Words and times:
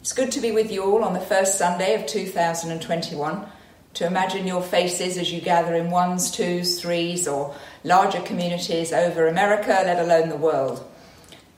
It's 0.00 0.12
good 0.12 0.30
to 0.32 0.40
be 0.40 0.52
with 0.52 0.70
you 0.70 0.84
all 0.84 1.02
on 1.02 1.12
the 1.12 1.20
first 1.20 1.58
Sunday 1.58 2.00
of 2.00 2.06
2021, 2.06 3.46
to 3.94 4.06
imagine 4.06 4.46
your 4.46 4.62
faces 4.62 5.18
as 5.18 5.32
you 5.32 5.40
gather 5.40 5.74
in 5.74 5.90
ones, 5.90 6.30
twos, 6.30 6.80
threes, 6.80 7.26
or 7.26 7.52
larger 7.82 8.20
communities 8.20 8.92
over 8.92 9.26
America, 9.26 9.82
let 9.84 9.98
alone 9.98 10.28
the 10.28 10.36
world. 10.36 10.88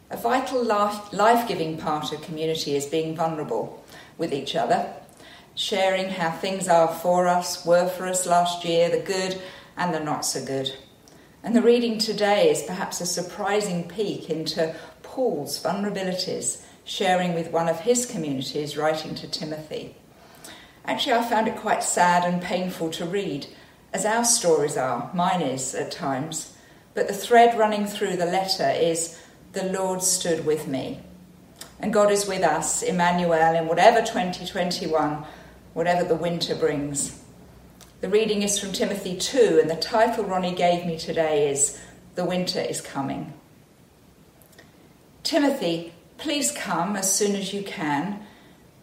A 0.09 0.17
vital 0.17 0.65
life 0.65 1.49
giving 1.49 1.77
part 1.77 2.13
of 2.13 2.23
community 2.23 2.77
is 2.77 2.87
being 2.87 3.15
vulnerable 3.15 3.85
with 4.17 4.33
each 4.33 4.57
other, 4.57 4.91
sharing 5.55 6.09
how 6.09 6.31
things 6.31 6.67
are 6.67 6.89
for 6.89 7.29
us, 7.29 7.67
were 7.67 7.89
for 7.89 8.07
us 8.07 8.27
last 8.27 8.65
year, 8.65 8.89
the 8.89 9.01
good 9.01 9.39
and 9.77 9.93
the 9.93 10.01
not 10.01 10.25
so 10.25 10.43
good. 10.43 10.75
And 11.43 11.55
the 11.55 11.63
reading 11.63 11.99
today 11.99 12.51
is 12.51 12.63
perhaps 12.63 13.03
a 13.03 13.07
surprising 13.07 13.87
peek 13.87 14.31
into 14.31 14.75
Paul's 15.03 15.63
vulnerabilities, 15.63 16.63
sharing 16.91 17.35
with 17.35 17.53
one 17.53 17.69
of 17.69 17.79
his 17.79 18.05
communities, 18.05 18.77
writing 18.77 19.15
to 19.15 19.29
Timothy. 19.29 19.95
Actually, 20.85 21.13
I 21.13 21.23
found 21.23 21.47
it 21.47 21.55
quite 21.55 21.85
sad 21.85 22.25
and 22.25 22.43
painful 22.43 22.91
to 22.91 23.05
read, 23.05 23.47
as 23.93 24.05
our 24.05 24.25
stories 24.25 24.77
are, 24.77 25.09
mine 25.15 25.41
is 25.41 25.73
at 25.73 25.93
times. 25.93 26.53
But 26.95 27.07
the 27.07 27.15
thread 27.15 27.57
running 27.57 27.87
through 27.87 28.17
the 28.17 28.27
letter 28.27 28.69
is 28.69 29.17
the 29.53 29.73
Lord 29.73 30.03
stood 30.03 30.45
with 30.45 30.67
me. 30.67 30.99
And 31.79 31.93
God 31.93 32.11
is 32.11 32.27
with 32.27 32.43
us, 32.43 32.83
Emmanuel, 32.83 33.55
in 33.55 33.69
whatever 33.69 34.01
2021, 34.01 35.25
whatever 35.75 36.03
the 36.03 36.17
winter 36.17 36.57
brings. 36.57 37.23
The 38.01 38.09
reading 38.09 38.43
is 38.43 38.59
from 38.59 38.73
Timothy 38.73 39.17
2, 39.17 39.61
and 39.63 39.71
the 39.71 39.77
title 39.77 40.25
Ronnie 40.25 40.57
gave 40.57 40.85
me 40.85 40.99
today 40.99 41.51
is 41.51 41.81
The 42.17 42.25
Winter 42.25 42.61
is 42.61 42.81
Coming. 42.81 43.33
Timothy, 45.23 45.93
please 46.21 46.53
come 46.53 46.97
as 46.97 47.13
soon 47.13 47.35
as 47.35 47.53
you 47.53 47.63
can. 47.63 48.21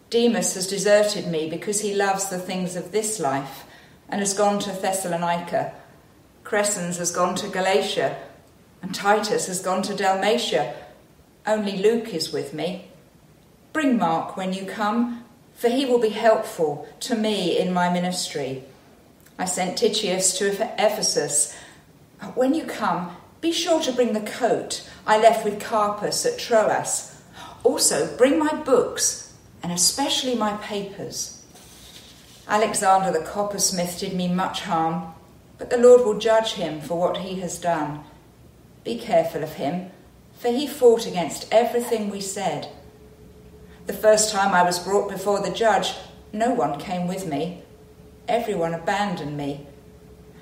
Demas 0.09 0.55
has 0.55 0.68
deserted 0.68 1.27
me 1.27 1.50
because 1.50 1.82
he 1.82 1.94
loves 1.94 2.29
the 2.29 2.40
things 2.40 2.76
of 2.76 2.91
this 2.91 3.20
life 3.20 3.66
and 4.10 4.20
has 4.20 4.34
gone 4.34 4.60
to 4.60 4.71
Thessalonica. 4.71 5.74
Crescens 6.44 6.98
has 6.98 7.12
gone 7.12 7.35
to 7.35 7.48
Galatia, 7.49 8.18
and 8.82 8.96
Titus 8.96 9.48
has 9.48 9.62
gone 9.62 9.84
to 9.84 9.96
Dalmatia. 9.96 10.74
Only 11.46 11.77
Luke 11.77 12.13
is 12.13 12.32
with 12.32 12.54
me. 12.54 12.88
Bring 13.74 13.98
Mark 13.98 14.35
when 14.35 14.54
you 14.54 14.66
come, 14.66 15.24
for 15.54 15.70
he 15.70 15.85
will 15.85 15.99
be 15.99 16.10
helpful 16.10 16.88
to 17.01 17.16
me 17.16 17.60
in 17.60 17.74
my 17.74 17.91
ministry. 17.91 18.63
I 19.38 19.46
sent 19.46 19.77
Tychicus 19.77 20.38
to 20.40 20.51
Ephesus. 20.79 21.55
When 22.34 22.54
you 22.54 22.63
come, 22.63 23.16
be 23.41 23.51
sure 23.51 23.82
to 23.82 23.91
bring 23.91 24.13
the 24.13 24.22
coat 24.22 24.90
I 25.05 25.20
left 25.20 25.46
with 25.46 25.62
Carpus 25.62 26.26
at 26.26 26.40
Troas. 26.40 27.16
Also, 27.63 28.16
bring 28.18 28.40
my 28.40 28.54
books, 28.54 29.34
and 29.63 29.72
especially 29.72 30.36
my 30.36 30.58
papers. 30.58 31.44
Alexander 32.48 33.12
the 33.12 33.26
coppersmith 33.26 34.00
did 34.00 34.13
me 34.13 34.27
much 34.27 34.62
harm, 34.62 35.13
but 35.58 35.70
the 35.70 35.78
Lord 35.78 36.05
will 36.05 36.20
judge 36.20 36.54
him 36.54 36.80
for 36.80 36.98
what 36.98 37.18
he 37.18 37.40
has 37.41 37.60
done. 37.60 38.04
Be 38.84 38.98
careful 38.98 39.44
of 39.44 39.54
him, 39.54 39.91
for 40.38 40.50
he 40.50 40.68
fought 40.68 41.05
against 41.05 41.52
everything 41.52 42.10
we 42.10 42.22
said. 42.22 42.70
The 43.88 43.94
first 43.94 44.32
time 44.32 44.54
I 44.54 44.63
was 44.63 44.80
brought 44.80 45.10
before 45.10 45.41
the 45.41 45.52
judge, 45.52 45.94
no 46.32 46.54
one 46.54 46.80
came 46.80 47.08
with 47.08 47.26
me 47.26 47.63
everyone 48.28 48.74
abandoned 48.74 49.38
me. 49.38 49.66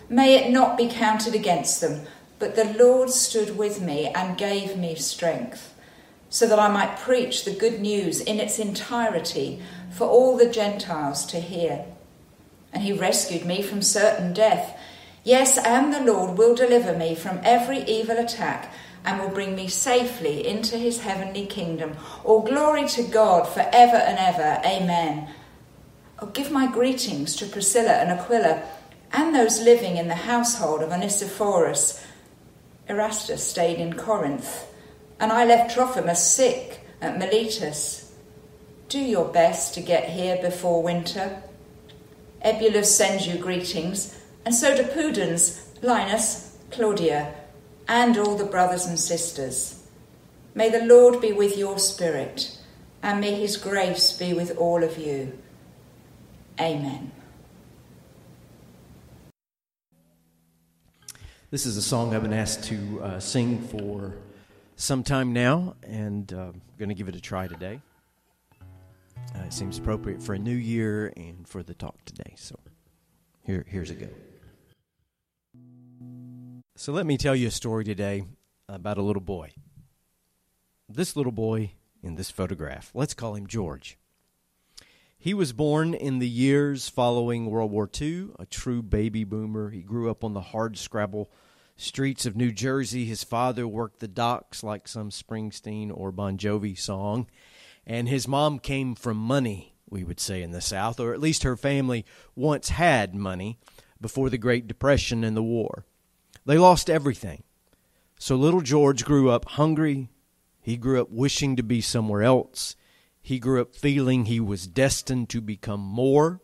May 0.09 0.35
it 0.35 0.51
not 0.51 0.77
be 0.77 0.87
counted 0.87 1.35
against 1.35 1.81
them, 1.81 2.01
but 2.39 2.55
the 2.55 2.73
Lord 2.77 3.09
stood 3.09 3.57
with 3.57 3.81
me 3.81 4.07
and 4.07 4.37
gave 4.37 4.77
me 4.77 4.95
strength, 4.95 5.73
so 6.35 6.45
that 6.45 6.59
I 6.59 6.67
might 6.67 6.99
preach 6.99 7.45
the 7.45 7.55
good 7.55 7.79
news 7.79 8.19
in 8.19 8.41
its 8.41 8.59
entirety 8.59 9.61
for 9.89 10.05
all 10.05 10.35
the 10.35 10.49
Gentiles 10.49 11.25
to 11.27 11.39
hear. 11.39 11.85
And 12.73 12.83
he 12.83 12.91
rescued 12.91 13.45
me 13.45 13.61
from 13.61 13.81
certain 13.81 14.33
death. 14.33 14.77
Yes, 15.23 15.57
and 15.57 15.93
the 15.93 16.01
Lord 16.01 16.37
will 16.37 16.53
deliver 16.53 16.93
me 16.93 17.15
from 17.15 17.39
every 17.41 17.83
evil 17.83 18.17
attack 18.17 18.73
and 19.05 19.21
will 19.21 19.29
bring 19.29 19.55
me 19.55 19.69
safely 19.69 20.45
into 20.45 20.77
his 20.77 20.99
heavenly 20.99 21.45
kingdom. 21.45 21.95
All 22.25 22.41
glory 22.41 22.85
to 22.89 23.03
God 23.03 23.47
for 23.47 23.69
ever 23.71 23.95
and 23.95 24.19
ever. 24.19 24.61
Amen. 24.67 25.29
Oh, 26.19 26.25
give 26.25 26.51
my 26.51 26.69
greetings 26.69 27.37
to 27.37 27.45
Priscilla 27.45 27.93
and 27.93 28.11
Aquila 28.11 28.61
and 29.13 29.33
those 29.33 29.61
living 29.61 29.95
in 29.95 30.09
the 30.09 30.15
household 30.15 30.81
of 30.81 30.91
Onesiphorus. 30.91 32.05
Erastus 32.89 33.41
stayed 33.41 33.77
in 33.77 33.93
Corinth, 33.93 34.67
and 35.19 35.31
I 35.31 35.45
left 35.45 35.73
Trophimus 35.73 36.25
sick 36.25 36.81
at 37.01 37.17
Miletus. 37.17 38.13
Do 38.89 38.99
your 38.99 39.25
best 39.31 39.73
to 39.73 39.81
get 39.81 40.09
here 40.09 40.37
before 40.41 40.83
winter. 40.83 41.41
Eubulus 42.43 42.95
sends 42.95 43.25
you 43.25 43.37
greetings, 43.37 44.21
and 44.45 44.53
so 44.53 44.75
do 44.75 44.83
Pudens, 44.83 45.67
Linus, 45.81 46.57
Claudia, 46.69 47.33
and 47.87 48.17
all 48.17 48.35
the 48.35 48.45
brothers 48.45 48.85
and 48.85 48.99
sisters. 48.99 49.83
May 50.53 50.69
the 50.69 50.85
Lord 50.85 51.21
be 51.21 51.31
with 51.31 51.57
your 51.57 51.79
spirit, 51.79 52.57
and 53.01 53.19
may 53.19 53.33
his 53.33 53.57
grace 53.57 54.11
be 54.11 54.33
with 54.33 54.57
all 54.57 54.83
of 54.83 54.97
you. 54.97 55.37
Amen. 56.59 57.11
This 61.51 61.65
is 61.65 61.77
a 61.77 61.81
song 61.81 62.13
I've 62.13 62.23
been 62.23 62.33
asked 62.33 62.65
to 62.65 63.01
uh, 63.01 63.19
sing 63.19 63.61
for 63.67 64.13
some 64.75 65.03
time 65.03 65.33
now, 65.33 65.75
and 65.83 66.31
uh, 66.33 66.47
I'm 66.53 66.61
going 66.77 66.89
to 66.89 66.95
give 66.95 67.07
it 67.07 67.15
a 67.15 67.21
try 67.21 67.47
today. 67.47 67.81
Uh, 68.51 69.43
it 69.45 69.53
seems 69.53 69.77
appropriate 69.77 70.21
for 70.21 70.33
a 70.33 70.39
new 70.39 70.55
year 70.55 71.13
and 71.15 71.47
for 71.47 71.63
the 71.63 71.73
talk 71.73 72.03
today. 72.05 72.33
So 72.35 72.59
here, 73.43 73.65
here's 73.67 73.89
a 73.89 73.95
go. 73.95 74.09
So 76.75 76.91
let 76.91 77.05
me 77.05 77.17
tell 77.17 77.35
you 77.35 77.47
a 77.47 77.51
story 77.51 77.85
today 77.85 78.25
about 78.67 78.97
a 78.97 79.01
little 79.01 79.21
boy. 79.21 79.51
This 80.89 81.15
little 81.15 81.31
boy 81.31 81.71
in 82.03 82.15
this 82.15 82.29
photograph, 82.29 82.91
let's 82.93 83.13
call 83.13 83.35
him 83.35 83.47
George. 83.47 83.97
He 85.17 85.33
was 85.33 85.53
born 85.53 85.93
in 85.93 86.19
the 86.19 86.27
years 86.27 86.89
following 86.89 87.47
World 87.47 87.71
War 87.71 87.89
II, 87.99 88.29
a 88.37 88.45
true 88.45 88.83
baby 88.83 89.23
boomer. 89.23 89.71
He 89.71 89.81
grew 89.81 90.11
up 90.11 90.23
on 90.23 90.33
the 90.33 90.41
hard 90.41 90.77
scrabble 90.77 91.31
streets 91.77 92.25
of 92.25 92.35
New 92.35 92.51
Jersey. 92.51 93.05
His 93.05 93.23
father 93.23 93.67
worked 93.67 93.99
the 93.99 94.07
docks 94.07 94.63
like 94.63 94.87
some 94.87 95.09
Springsteen 95.09 95.91
or 95.93 96.11
Bon 96.11 96.37
Jovi 96.37 96.77
song. 96.77 97.27
And 97.85 98.09
his 98.09 98.27
mom 98.27 98.59
came 98.59 98.95
from 98.95 99.17
money, 99.17 99.75
we 99.89 100.03
would 100.03 100.19
say 100.19 100.41
in 100.41 100.51
the 100.51 100.61
South, 100.61 100.99
or 100.99 101.13
at 101.13 101.19
least 101.19 101.43
her 101.43 101.55
family 101.55 102.05
once 102.35 102.69
had 102.69 103.13
money 103.13 103.59
before 104.01 104.29
the 104.29 104.37
Great 104.37 104.67
Depression 104.67 105.23
and 105.23 105.37
the 105.37 105.43
war. 105.43 105.85
They 106.45 106.57
lost 106.57 106.89
everything. 106.89 107.43
So 108.17 108.35
little 108.35 108.61
George 108.61 109.05
grew 109.05 109.29
up 109.29 109.45
hungry. 109.45 110.09
He 110.61 110.77
grew 110.77 111.01
up 111.01 111.11
wishing 111.11 111.55
to 111.55 111.63
be 111.63 111.81
somewhere 111.81 112.23
else. 112.23 112.75
He 113.21 113.39
grew 113.39 113.61
up 113.61 113.75
feeling 113.75 114.25
he 114.25 114.39
was 114.39 114.67
destined 114.67 115.29
to 115.29 115.41
become 115.41 115.79
more, 115.79 116.41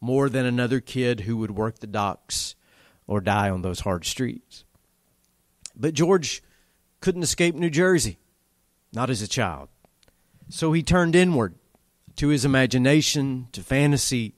more 0.00 0.28
than 0.28 0.46
another 0.46 0.80
kid 0.80 1.20
who 1.20 1.36
would 1.38 1.52
work 1.52 1.78
the 1.78 1.86
docks 1.86 2.54
or 3.10 3.20
die 3.20 3.50
on 3.50 3.62
those 3.62 3.80
hard 3.80 4.04
streets. 4.04 4.64
But 5.74 5.94
George 5.94 6.44
couldn't 7.00 7.24
escape 7.24 7.56
New 7.56 7.68
Jersey, 7.68 8.18
not 8.92 9.10
as 9.10 9.20
a 9.20 9.26
child. 9.26 9.68
So 10.48 10.72
he 10.72 10.84
turned 10.84 11.16
inward 11.16 11.56
to 12.16 12.28
his 12.28 12.44
imagination, 12.44 13.48
to 13.50 13.62
fantasy, 13.62 14.36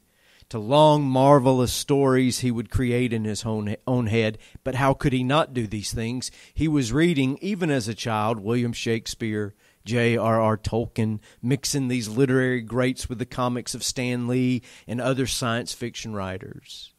to 0.49 0.59
long, 0.59 1.05
marvelous 1.05 1.73
stories 1.73 2.39
he 2.39 2.51
would 2.51 2.71
create 2.71 3.13
in 3.13 3.25
his 3.25 3.45
own, 3.45 3.77
own 3.87 4.07
head. 4.07 4.39
But 4.65 4.77
how 4.77 4.95
could 4.95 5.13
he 5.13 5.23
not 5.23 5.53
do 5.53 5.67
these 5.67 5.93
things? 5.93 6.31
He 6.55 6.67
was 6.67 6.95
reading, 6.95 7.39
even 7.43 7.71
as 7.71 7.89
a 7.89 7.95
child, 7.95 8.41
William 8.41 8.73
Shakespeare, 8.73 9.55
J.R.R. 9.85 10.57
Tolkien, 10.57 11.21
mixing 11.43 11.89
these 11.89 12.09
literary 12.09 12.63
greats 12.63 13.11
with 13.11 13.19
the 13.19 13.27
comics 13.27 13.75
of 13.75 13.85
Stan 13.85 14.29
Lee 14.29 14.63
and 14.87 14.99
other 14.99 15.27
science 15.27 15.75
fiction 15.75 16.15
writers. 16.15 16.92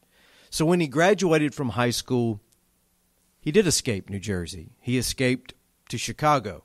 So 0.54 0.64
when 0.64 0.78
he 0.78 0.86
graduated 0.86 1.52
from 1.52 1.70
high 1.70 1.90
school, 1.90 2.40
he 3.40 3.50
did 3.50 3.66
escape 3.66 4.08
New 4.08 4.20
Jersey. 4.20 4.76
He 4.80 4.96
escaped 4.96 5.52
to 5.88 5.98
Chicago. 5.98 6.62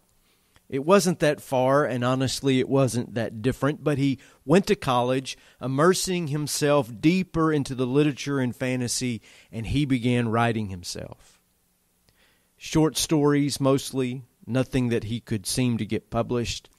It 0.70 0.86
wasn't 0.86 1.18
that 1.22 1.42
far, 1.42 1.86
and 1.86 2.04
honestly, 2.04 2.60
it 2.60 2.70
wasn't 2.70 3.16
that 3.16 3.42
different, 3.42 3.84
but 3.84 3.98
he 3.98 4.20
went 4.46 4.68
to 4.68 4.76
college, 4.76 5.40
immersing 5.60 6.28
himself 6.28 6.92
deeper 7.02 7.52
into 7.52 7.74
the 7.74 7.88
literature 7.88 8.40
and 8.40 8.56
fantasy, 8.56 9.24
and 9.52 9.66
he 9.66 9.86
began 9.86 10.30
writing 10.30 10.68
himself. 10.68 11.40
Short 12.58 12.96
stories 12.96 13.60
mostly, 13.60 14.22
nothing 14.46 14.90
that 14.90 15.06
he 15.06 15.20
could 15.20 15.48
seem 15.48 15.80
to 15.80 15.86
get 15.88 16.12
published. 16.12 16.70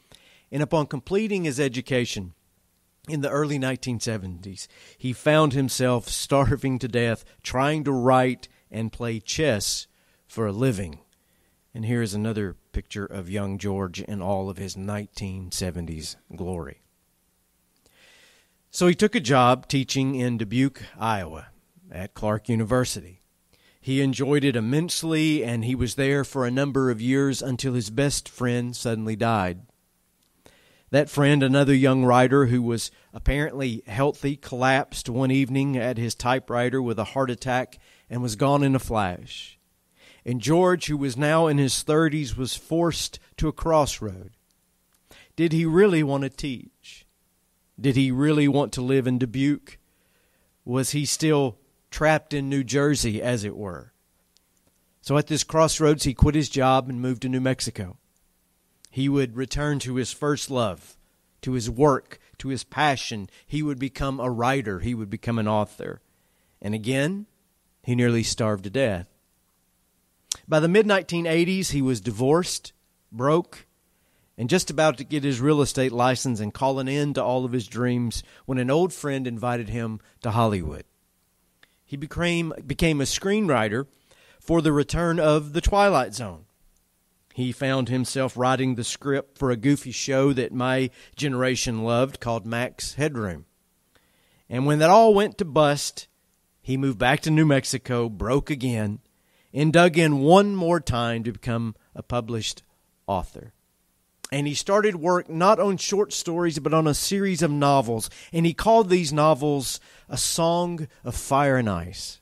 And 0.52 0.62
upon 0.62 0.86
completing 0.86 1.42
his 1.42 1.58
education 1.58 2.34
in 3.10 3.20
the 3.20 3.30
early 3.30 3.58
1970s, 3.58 4.66
he 4.96 5.12
found 5.12 5.52
himself 5.52 6.08
starving 6.08 6.78
to 6.78 6.88
death 6.88 7.24
trying 7.42 7.84
to 7.84 7.92
write 7.92 8.48
and 8.70 8.92
play 8.92 9.20
chess 9.20 9.86
for 10.26 10.46
a 10.46 10.52
living. 10.52 11.00
And 11.74 11.84
here's 11.84 12.14
another 12.14 12.56
picture 12.72 13.06
of 13.06 13.30
young 13.30 13.58
George 13.58 14.00
in 14.00 14.20
all 14.20 14.48
of 14.50 14.56
his 14.56 14.76
1970s 14.76 16.16
glory. 16.34 16.82
So 18.70 18.86
he 18.86 18.94
took 18.94 19.14
a 19.14 19.20
job 19.20 19.66
teaching 19.66 20.14
in 20.14 20.38
Dubuque, 20.38 20.82
Iowa, 20.98 21.48
at 21.90 22.14
Clarke 22.14 22.48
University. 22.48 23.20
He 23.80 24.00
enjoyed 24.00 24.44
it 24.44 24.56
immensely, 24.56 25.42
and 25.42 25.64
he 25.64 25.74
was 25.74 25.94
there 25.94 26.22
for 26.22 26.44
a 26.44 26.50
number 26.50 26.90
of 26.90 27.00
years 27.00 27.40
until 27.40 27.74
his 27.74 27.90
best 27.90 28.28
friend 28.28 28.76
suddenly 28.76 29.16
died. 29.16 29.62
That 30.90 31.08
friend, 31.08 31.42
another 31.42 31.74
young 31.74 32.04
writer 32.04 32.46
who 32.46 32.60
was 32.62 32.90
apparently 33.14 33.84
healthy, 33.86 34.36
collapsed 34.36 35.08
one 35.08 35.30
evening 35.30 35.76
at 35.76 35.98
his 35.98 36.16
typewriter 36.16 36.82
with 36.82 36.98
a 36.98 37.04
heart 37.04 37.30
attack 37.30 37.78
and 38.08 38.22
was 38.22 38.34
gone 38.34 38.64
in 38.64 38.74
a 38.74 38.80
flash. 38.80 39.56
And 40.24 40.40
George, 40.40 40.86
who 40.86 40.96
was 40.96 41.16
now 41.16 41.46
in 41.46 41.58
his 41.58 41.82
thirties, 41.82 42.36
was 42.36 42.56
forced 42.56 43.20
to 43.36 43.46
a 43.46 43.52
crossroad. 43.52 44.32
Did 45.36 45.52
he 45.52 45.64
really 45.64 46.02
want 46.02 46.24
to 46.24 46.28
teach? 46.28 47.06
Did 47.80 47.94
he 47.94 48.10
really 48.10 48.48
want 48.48 48.72
to 48.72 48.82
live 48.82 49.06
in 49.06 49.18
Dubuque? 49.18 49.78
Was 50.64 50.90
he 50.90 51.04
still 51.06 51.56
trapped 51.90 52.34
in 52.34 52.50
New 52.50 52.64
Jersey, 52.64 53.22
as 53.22 53.44
it 53.44 53.56
were? 53.56 53.92
So 55.02 55.16
at 55.16 55.28
this 55.28 55.44
crossroads, 55.44 56.02
he 56.02 56.14
quit 56.14 56.34
his 56.34 56.50
job 56.50 56.88
and 56.88 57.00
moved 57.00 57.22
to 57.22 57.28
New 57.28 57.40
Mexico. 57.40 57.96
He 58.90 59.08
would 59.08 59.36
return 59.36 59.78
to 59.80 59.94
his 59.94 60.12
first 60.12 60.50
love, 60.50 60.96
to 61.42 61.52
his 61.52 61.70
work, 61.70 62.18
to 62.38 62.48
his 62.48 62.64
passion. 62.64 63.30
He 63.46 63.62
would 63.62 63.78
become 63.78 64.18
a 64.18 64.30
writer, 64.30 64.80
he 64.80 64.94
would 64.94 65.08
become 65.08 65.38
an 65.38 65.48
author. 65.48 66.02
And 66.60 66.74
again, 66.74 67.26
he 67.82 67.94
nearly 67.94 68.22
starved 68.22 68.64
to 68.64 68.70
death. 68.70 69.08
By 70.46 70.60
the 70.60 70.68
mid 70.68 70.86
1980s, 70.86 71.70
he 71.70 71.80
was 71.80 72.00
divorced, 72.00 72.72
broke, 73.12 73.66
and 74.36 74.50
just 74.50 74.70
about 74.70 74.98
to 74.98 75.04
get 75.04 75.22
his 75.22 75.40
real 75.40 75.60
estate 75.60 75.92
license 75.92 76.40
and 76.40 76.52
call 76.52 76.78
an 76.78 76.88
end 76.88 77.14
to 77.14 77.22
all 77.22 77.44
of 77.44 77.52
his 77.52 77.68
dreams 77.68 78.22
when 78.46 78.58
an 78.58 78.70
old 78.70 78.92
friend 78.92 79.26
invited 79.26 79.68
him 79.68 80.00
to 80.22 80.32
Hollywood. 80.32 80.84
He 81.84 81.96
became, 81.96 82.52
became 82.66 83.00
a 83.00 83.04
screenwriter 83.04 83.86
for 84.40 84.62
the 84.62 84.72
return 84.72 85.20
of 85.20 85.52
The 85.52 85.60
Twilight 85.60 86.14
Zone. 86.14 86.46
He 87.40 87.52
found 87.52 87.88
himself 87.88 88.36
writing 88.36 88.74
the 88.74 88.84
script 88.84 89.38
for 89.38 89.50
a 89.50 89.56
goofy 89.56 89.92
show 89.92 90.32
that 90.34 90.52
my 90.52 90.90
generation 91.16 91.84
loved 91.84 92.20
called 92.20 92.46
Max 92.46 92.94
Headroom. 92.94 93.46
And 94.48 94.66
when 94.66 94.78
that 94.80 94.90
all 94.90 95.14
went 95.14 95.38
to 95.38 95.44
bust, 95.44 96.06
he 96.60 96.76
moved 96.76 96.98
back 96.98 97.20
to 97.20 97.30
New 97.30 97.46
Mexico, 97.46 98.08
broke 98.08 98.50
again, 98.50 98.98
and 99.52 99.72
dug 99.72 99.96
in 99.96 100.20
one 100.20 100.54
more 100.54 100.80
time 100.80 101.24
to 101.24 101.32
become 101.32 101.74
a 101.94 102.02
published 102.02 102.62
author. 103.06 103.52
And 104.30 104.46
he 104.46 104.54
started 104.54 104.96
work 104.96 105.28
not 105.28 105.58
on 105.58 105.76
short 105.76 106.12
stories, 106.12 106.58
but 106.58 106.74
on 106.74 106.86
a 106.86 106.94
series 106.94 107.42
of 107.42 107.50
novels. 107.50 108.10
And 108.32 108.46
he 108.46 108.54
called 108.54 108.88
these 108.88 109.12
novels 109.12 109.80
A 110.08 110.16
Song 110.16 110.86
of 111.02 111.16
Fire 111.16 111.56
and 111.56 111.68
Ice. 111.68 112.20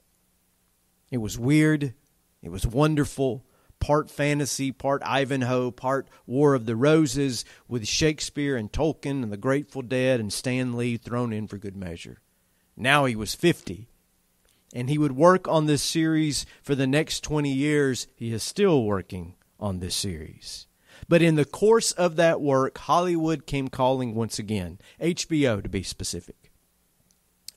It 1.10 1.18
was 1.18 1.38
weird. 1.38 1.94
It 2.42 2.50
was 2.50 2.66
wonderful 2.66 3.44
part 3.80 4.10
fantasy, 4.10 4.72
part 4.72 5.02
Ivanhoe, 5.04 5.70
part 5.70 6.08
War 6.26 6.54
of 6.54 6.66
the 6.66 6.76
Roses, 6.76 7.44
with 7.66 7.86
Shakespeare 7.86 8.56
and 8.56 8.70
Tolkien 8.72 9.22
and 9.22 9.32
the 9.32 9.36
Grateful 9.36 9.82
Dead 9.82 10.20
and 10.20 10.32
Stan 10.32 10.76
Lee 10.76 10.96
thrown 10.96 11.32
in 11.32 11.46
for 11.46 11.58
good 11.58 11.76
measure. 11.76 12.20
Now 12.76 13.04
he 13.04 13.16
was 13.16 13.34
50, 13.34 13.88
and 14.74 14.88
he 14.88 14.98
would 14.98 15.12
work 15.12 15.48
on 15.48 15.66
this 15.66 15.82
series 15.82 16.46
for 16.62 16.74
the 16.74 16.86
next 16.86 17.20
20 17.24 17.52
years. 17.52 18.06
He 18.14 18.32
is 18.32 18.42
still 18.42 18.84
working 18.84 19.34
on 19.58 19.80
this 19.80 19.94
series. 19.94 20.66
But 21.08 21.22
in 21.22 21.36
the 21.36 21.44
course 21.44 21.92
of 21.92 22.16
that 22.16 22.40
work, 22.40 22.78
Hollywood 22.78 23.46
came 23.46 23.68
calling 23.68 24.14
once 24.14 24.38
again, 24.38 24.78
HBO 25.00 25.62
to 25.62 25.68
be 25.68 25.82
specific. 25.82 26.37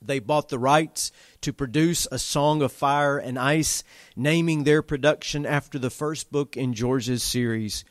They 0.06 0.18
bought 0.18 0.48
the 0.48 0.58
rights 0.58 1.12
to 1.42 1.52
produce 1.52 2.06
A 2.10 2.18
Song 2.18 2.62
of 2.62 2.72
Fire 2.72 3.18
and 3.18 3.38
Ice, 3.38 3.84
naming 4.16 4.64
their 4.64 4.82
production 4.82 5.46
after 5.46 5.78
the 5.78 5.90
first 5.90 6.32
book 6.32 6.56
in 6.56 6.74
George's 6.74 7.22
series 7.22 7.84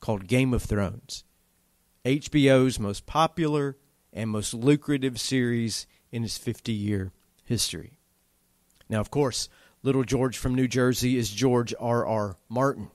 called 0.00 0.26
Game 0.26 0.54
of 0.54 0.62
Thrones, 0.62 1.24
HBO's 2.04 2.78
most 2.78 3.06
popular 3.06 3.76
and 4.12 4.30
most 4.30 4.54
lucrative 4.54 5.20
series 5.20 5.86
in 6.10 6.24
its 6.24 6.38
50 6.38 6.72
year 6.72 7.12
history. 7.44 7.98
Now, 8.88 9.00
of 9.00 9.10
course, 9.10 9.48
Little 9.82 10.04
George 10.04 10.38
from 10.38 10.54
New 10.54 10.68
Jersey 10.68 11.16
is 11.16 11.30
George 11.30 11.74
R. 11.78 12.06
R. 12.06 12.36
Martin, 12.48 12.90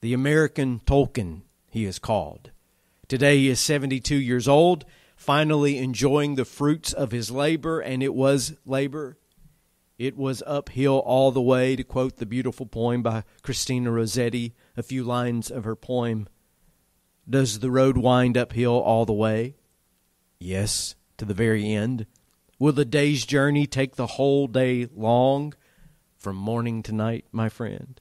the 0.00 0.12
American 0.12 0.80
Tolkien, 0.86 1.42
he 1.68 1.84
is 1.84 1.98
called. 1.98 2.50
Today 3.08 3.38
he 3.38 3.48
is 3.48 3.60
72 3.60 4.14
years 4.14 4.48
old 4.48 4.84
finally 5.16 5.78
enjoying 5.78 6.34
the 6.34 6.44
fruits 6.44 6.92
of 6.92 7.10
his 7.10 7.30
labor, 7.30 7.80
and 7.80 8.02
it 8.02 8.14
was 8.14 8.54
labor. 8.64 9.18
It 9.98 10.16
was 10.16 10.42
uphill 10.46 10.98
all 10.98 11.32
the 11.32 11.42
way, 11.42 11.74
to 11.74 11.82
quote 11.82 12.18
the 12.18 12.26
beautiful 12.26 12.66
poem 12.66 13.02
by 13.02 13.24
Christina 13.42 13.90
Rossetti, 13.90 14.54
a 14.76 14.82
few 14.82 15.02
lines 15.02 15.50
of 15.50 15.64
her 15.64 15.74
poem. 15.74 16.28
Does 17.28 17.58
the 17.58 17.70
road 17.70 17.96
wind 17.96 18.36
uphill 18.36 18.78
all 18.78 19.06
the 19.06 19.12
way? 19.12 19.56
Yes, 20.38 20.94
to 21.16 21.24
the 21.24 21.34
very 21.34 21.72
end. 21.72 22.06
Will 22.58 22.72
the 22.72 22.84
day's 22.84 23.24
journey 23.24 23.66
take 23.66 23.96
the 23.96 24.06
whole 24.06 24.46
day 24.46 24.86
long? 24.94 25.54
From 26.18 26.36
morning 26.36 26.82
to 26.84 26.92
night, 26.92 27.24
my 27.32 27.48
friend. 27.48 28.00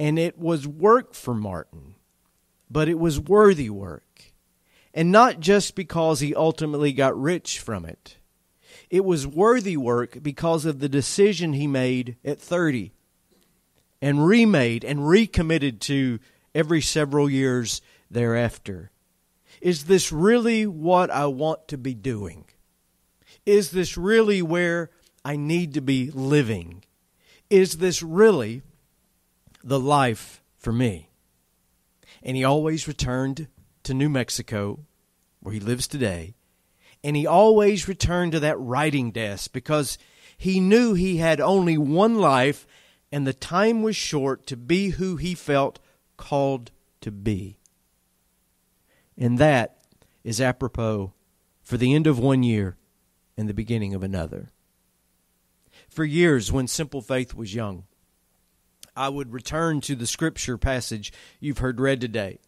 And 0.00 0.18
it 0.18 0.38
was 0.38 0.66
work 0.66 1.14
for 1.14 1.34
Martin, 1.34 1.96
but 2.70 2.88
it 2.88 2.98
was 2.98 3.20
worthy 3.20 3.68
work 3.70 4.04
and 4.98 5.12
not 5.12 5.38
just 5.38 5.76
because 5.76 6.18
he 6.18 6.34
ultimately 6.34 6.92
got 6.92 7.16
rich 7.16 7.60
from 7.60 7.84
it. 7.84 8.16
It 8.90 9.04
was 9.04 9.28
worthy 9.28 9.76
work 9.76 10.24
because 10.24 10.64
of 10.64 10.80
the 10.80 10.88
decision 10.88 11.52
he 11.52 11.68
made 11.68 12.16
at 12.24 12.40
30 12.40 12.90
and 14.02 14.26
remade 14.26 14.84
and 14.84 15.08
recommitted 15.08 15.80
to 15.82 16.18
every 16.52 16.80
several 16.80 17.30
years 17.30 17.80
thereafter. 18.10 18.90
Is 19.60 19.84
this 19.84 20.10
really 20.10 20.66
what 20.66 21.12
I 21.12 21.26
want 21.26 21.68
to 21.68 21.78
be 21.78 21.94
doing? 21.94 22.46
Is 23.46 23.70
this 23.70 23.96
really 23.96 24.42
where 24.42 24.90
I 25.24 25.36
need 25.36 25.74
to 25.74 25.80
be 25.80 26.10
living? 26.10 26.82
Is 27.48 27.76
this 27.76 28.02
really 28.02 28.62
the 29.62 29.78
life 29.78 30.42
for 30.56 30.72
me? 30.72 31.10
And 32.20 32.36
he 32.36 32.42
always 32.42 32.88
returned 32.88 33.46
to 33.84 33.94
New 33.94 34.08
Mexico, 34.08 34.80
where 35.48 35.54
he 35.54 35.60
lives 35.60 35.88
today, 35.88 36.34
and 37.02 37.16
he 37.16 37.26
always 37.26 37.88
returned 37.88 38.32
to 38.32 38.40
that 38.40 38.60
writing 38.60 39.10
desk 39.10 39.50
because 39.50 39.96
he 40.36 40.60
knew 40.60 40.92
he 40.92 41.16
had 41.16 41.40
only 41.40 41.78
one 41.78 42.16
life 42.16 42.66
and 43.10 43.26
the 43.26 43.32
time 43.32 43.82
was 43.82 43.96
short 43.96 44.46
to 44.46 44.58
be 44.58 44.90
who 44.90 45.16
he 45.16 45.34
felt 45.34 45.78
called 46.18 46.70
to 47.00 47.10
be. 47.10 47.56
And 49.16 49.38
that 49.38 49.78
is 50.22 50.38
apropos 50.38 51.14
for 51.62 51.78
the 51.78 51.94
end 51.94 52.06
of 52.06 52.18
one 52.18 52.42
year 52.42 52.76
and 53.34 53.48
the 53.48 53.54
beginning 53.54 53.94
of 53.94 54.02
another. 54.02 54.50
For 55.88 56.04
years, 56.04 56.52
when 56.52 56.66
Simple 56.66 57.00
Faith 57.00 57.32
was 57.32 57.54
young, 57.54 57.84
I 58.94 59.08
would 59.08 59.32
return 59.32 59.80
to 59.82 59.96
the 59.96 60.06
scripture 60.06 60.58
passage 60.58 61.10
you've 61.40 61.58
heard 61.58 61.80
read 61.80 62.02
today 62.02 62.38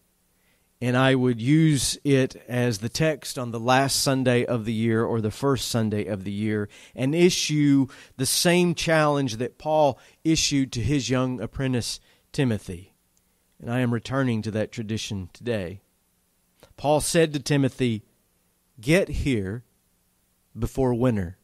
and 0.80 0.96
I 0.96 1.14
would 1.14 1.40
use 1.40 1.99
it 2.04 2.37
as 2.49 2.78
the 2.78 2.88
text 2.88 3.38
on 3.38 3.50
the 3.50 3.60
last 3.60 4.00
Sunday 4.00 4.46
of 4.46 4.64
the 4.64 4.72
year 4.72 5.04
or 5.04 5.20
the 5.20 5.30
first 5.30 5.68
Sunday 5.68 6.06
of 6.06 6.25
the 6.25 6.32
year 6.32 6.68
and 6.94 7.14
issue 7.14 7.87
the 8.16 8.26
same 8.26 8.75
challenge 8.75 9.37
that 9.37 9.58
Paul 9.58 9.99
issued 10.25 10.72
to 10.72 10.80
his 10.80 11.10
young 11.10 11.40
apprentice 11.40 12.00
Timothy. 12.32 12.94
And 13.60 13.70
I 13.70 13.80
am 13.80 13.92
returning 13.92 14.40
to 14.42 14.50
that 14.52 14.72
tradition 14.72 15.28
today. 15.34 15.82
Paul 16.78 17.00
said 17.00 17.34
to 17.34 17.40
Timothy, 17.40 18.02
Get 18.80 19.08
here 19.08 19.64
before 20.58 20.94
winter. 20.94 21.37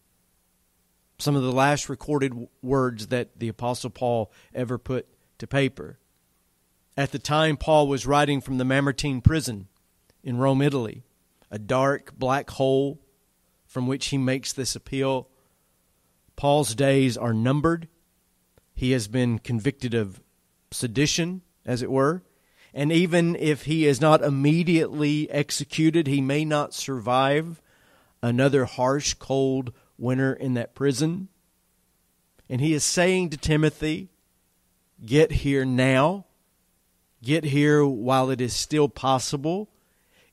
Some 1.18 1.36
of 1.36 1.42
the 1.42 1.52
last 1.52 1.90
recorded 1.90 2.48
words 2.62 3.08
that 3.08 3.38
the 3.38 3.48
Apostle 3.48 3.90
Paul 3.90 4.32
ever 4.54 4.78
put 4.78 5.06
to 5.38 5.46
paper. 5.46 5.98
At 6.96 7.12
the 7.12 7.18
time, 7.18 7.56
Paul 7.56 7.88
was 7.88 8.06
writing 8.06 8.40
from 8.40 8.58
the 8.58 8.64
Mamertine 8.64 9.20
prison 9.20 9.68
in 10.22 10.38
Rome, 10.38 10.62
Italy, 10.62 11.04
a 11.50 11.58
dark 11.58 12.18
black 12.18 12.50
hole 12.50 13.00
from 13.66 13.86
which 13.86 14.06
he 14.06 14.16
makes 14.16 14.52
this 14.52 14.74
appeal. 14.74 15.28
Paul's 16.36 16.74
days 16.74 17.16
are 17.16 17.34
numbered. 17.34 17.88
He 18.74 18.92
has 18.92 19.08
been 19.08 19.38
convicted 19.38 19.92
of 19.92 20.22
sedition, 20.70 21.42
as 21.66 21.82
it 21.82 21.90
were. 21.90 22.22
And 22.72 22.90
even 22.90 23.36
if 23.36 23.64
he 23.64 23.86
is 23.86 24.00
not 24.00 24.22
immediately 24.22 25.30
executed, 25.30 26.06
he 26.06 26.20
may 26.20 26.44
not 26.44 26.74
survive 26.74 27.60
another 28.22 28.64
harsh, 28.64 29.14
cold 29.14 29.72
winter 29.98 30.32
in 30.32 30.54
that 30.54 30.74
prison. 30.74 31.28
And 32.48 32.60
he 32.60 32.72
is 32.72 32.84
saying 32.84 33.30
to 33.30 33.36
Timothy, 33.36 34.08
Get 35.04 35.32
here 35.32 35.64
now. 35.64 36.26
Get 37.26 37.42
here 37.42 37.84
while 37.84 38.30
it 38.30 38.40
is 38.40 38.54
still 38.54 38.88
possible. 38.88 39.68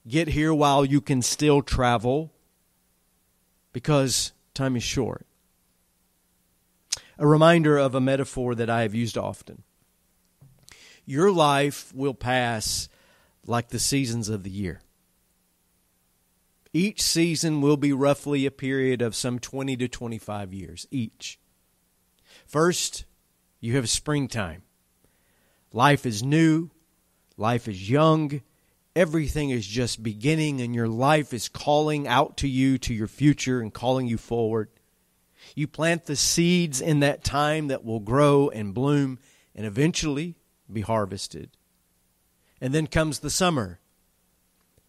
Get 0.07 0.27
here 0.27 0.53
while 0.53 0.85
you 0.85 1.01
can 1.01 1.23
still 1.23 1.63
travel. 1.63 2.31
because 3.71 4.31
time 4.53 4.75
is 4.75 4.83
short. 4.83 5.25
A 7.17 7.25
reminder 7.25 7.79
of 7.79 7.95
a 7.95 7.99
metaphor 7.99 8.53
that 8.53 8.69
I 8.69 8.83
have 8.83 8.93
used 8.93 9.17
often. 9.17 9.63
Your 11.03 11.31
life 11.31 11.91
will 11.95 12.13
pass 12.13 12.89
like 13.47 13.69
the 13.69 13.79
seasons 13.79 14.29
of 14.29 14.43
the 14.43 14.51
year. 14.51 14.79
Each 16.73 17.01
season 17.01 17.59
will 17.59 17.77
be 17.77 17.91
roughly 17.91 18.45
a 18.45 18.51
period 18.51 19.01
of 19.01 19.15
some 19.15 19.39
20 19.39 19.77
to 19.77 19.87
25 19.87 20.53
years 20.53 20.85
each. 20.91 21.39
First, 22.45 23.05
you 23.59 23.77
have 23.77 23.89
springtime. 23.89 24.61
Life 25.71 26.05
is 26.05 26.21
new, 26.21 26.69
life 27.37 27.67
is 27.67 27.89
young, 27.89 28.41
everything 28.95 29.49
is 29.49 29.65
just 29.65 30.03
beginning, 30.03 30.61
and 30.61 30.75
your 30.75 30.87
life 30.87 31.33
is 31.33 31.49
calling 31.49 32.07
out 32.07 32.37
to 32.37 32.47
you, 32.47 32.77
to 32.79 32.93
your 32.93 33.07
future, 33.07 33.61
and 33.61 33.73
calling 33.73 34.07
you 34.07 34.17
forward. 34.17 34.69
You 35.55 35.67
plant 35.67 36.05
the 36.05 36.15
seeds 36.15 36.81
in 36.81 36.99
that 37.01 37.23
time 37.23 37.67
that 37.67 37.83
will 37.83 37.99
grow 37.99 38.49
and 38.49 38.73
bloom 38.73 39.19
and 39.55 39.65
eventually 39.65 40.35
be 40.71 40.81
harvested. 40.81 41.51
And 42.61 42.73
then 42.73 42.87
comes 42.87 43.19
the 43.19 43.29
summer 43.29 43.79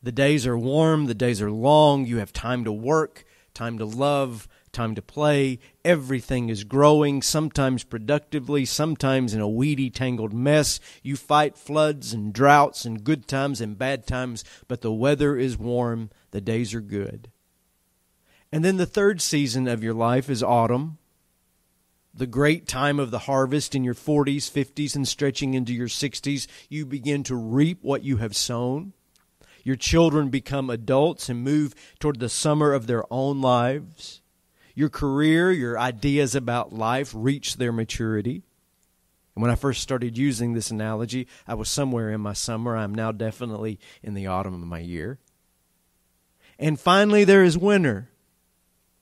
the 0.02 0.12
days 0.12 0.46
are 0.46 0.58
warm, 0.58 1.06
the 1.06 1.14
days 1.14 1.40
are 1.40 1.50
long, 1.50 2.04
you 2.04 2.18
have 2.18 2.30
time 2.30 2.64
to 2.64 2.72
work, 2.72 3.24
time 3.54 3.78
to 3.78 3.86
love, 3.86 4.46
time 4.74 4.94
to 4.94 5.02
play. 5.02 5.58
Everything 5.84 6.50
is 6.50 6.64
growing, 6.64 7.22
sometimes 7.22 7.84
productively, 7.84 8.64
sometimes 8.64 9.32
in 9.32 9.40
a 9.40 9.48
weedy, 9.48 9.88
tangled 9.88 10.34
mess. 10.34 10.80
You 11.02 11.16
fight 11.16 11.56
floods 11.56 12.12
and 12.12 12.32
droughts 12.32 12.84
and 12.84 13.04
good 13.04 13.26
times 13.26 13.60
and 13.60 13.78
bad 13.78 14.06
times, 14.06 14.44
but 14.68 14.82
the 14.82 14.92
weather 14.92 15.36
is 15.36 15.56
warm, 15.56 16.10
the 16.32 16.40
days 16.40 16.74
are 16.74 16.80
good. 16.82 17.30
And 18.52 18.64
then 18.64 18.76
the 18.76 18.86
third 18.86 19.22
season 19.22 19.66
of 19.66 19.82
your 19.82 19.94
life 19.94 20.28
is 20.28 20.42
autumn, 20.42 20.98
the 22.12 22.26
great 22.26 22.68
time 22.68 23.00
of 23.00 23.10
the 23.10 23.20
harvest 23.20 23.74
in 23.74 23.82
your 23.82 23.94
40s, 23.94 24.50
50s, 24.50 24.94
and 24.94 25.08
stretching 25.08 25.54
into 25.54 25.72
your 25.72 25.88
60s. 25.88 26.46
You 26.68 26.86
begin 26.86 27.24
to 27.24 27.34
reap 27.34 27.78
what 27.82 28.04
you 28.04 28.18
have 28.18 28.36
sown. 28.36 28.92
Your 29.64 29.76
children 29.76 30.28
become 30.28 30.70
adults 30.70 31.28
and 31.28 31.42
move 31.42 31.74
toward 31.98 32.20
the 32.20 32.28
summer 32.28 32.72
of 32.72 32.86
their 32.86 33.04
own 33.12 33.40
lives. 33.40 34.20
Your 34.74 34.88
career, 34.88 35.52
your 35.52 35.78
ideas 35.78 36.34
about 36.34 36.72
life 36.72 37.12
reach 37.14 37.56
their 37.56 37.72
maturity. 37.72 38.42
And 39.34 39.42
when 39.42 39.50
I 39.50 39.56
first 39.56 39.82
started 39.82 40.16
using 40.18 40.52
this 40.52 40.70
analogy, 40.70 41.26
I 41.46 41.54
was 41.54 41.68
somewhere 41.68 42.10
in 42.10 42.20
my 42.20 42.32
summer. 42.32 42.76
I'm 42.76 42.94
now 42.94 43.12
definitely 43.12 43.78
in 44.02 44.14
the 44.14 44.26
autumn 44.26 44.54
of 44.54 44.68
my 44.68 44.78
year. 44.78 45.18
And 46.58 46.78
finally, 46.78 47.24
there 47.24 47.42
is 47.42 47.58
winter. 47.58 48.08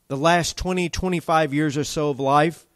The 0.09 0.17
last 0.17 0.57
20, 0.57 0.89
25 0.89 1.55
years 1.55 1.77
or 1.77 1.85
so 1.85 2.11
of 2.11 2.21
life, 2.21 2.67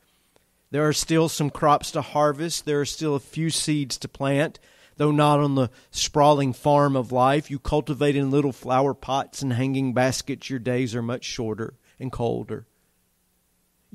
there 0.70 0.86
are 0.86 0.92
still 0.92 1.28
some 1.28 1.50
crops 1.50 1.90
to 1.92 2.02
harvest. 2.02 2.64
There 2.64 2.80
are 2.80 2.86
still 2.86 3.14
a 3.14 3.20
few 3.20 3.50
seeds 3.50 3.96
to 3.98 4.08
plant. 4.08 4.58
Though 4.98 5.10
not 5.10 5.40
on 5.40 5.54
the 5.54 5.70
sprawling 5.90 6.54
farm 6.54 6.96
of 6.96 7.12
life, 7.12 7.50
you 7.50 7.58
cultivate 7.58 8.16
in 8.16 8.30
little 8.30 8.52
flower 8.52 8.94
pots 8.94 9.42
and 9.42 9.52
hanging 9.52 9.92
baskets, 9.92 10.48
your 10.48 10.58
days 10.58 10.94
are 10.94 11.02
much 11.02 11.24
shorter 11.24 11.74
and 12.00 12.10
colder. 12.10 12.66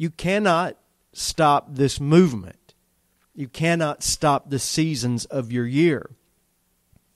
You 0.01 0.09
cannot 0.09 0.77
stop 1.13 1.75
this 1.75 1.99
movement. 1.99 2.73
You 3.35 3.47
cannot 3.47 4.01
stop 4.01 4.49
the 4.49 4.57
seasons 4.57 5.25
of 5.25 5.51
your 5.51 5.67
year. 5.67 6.09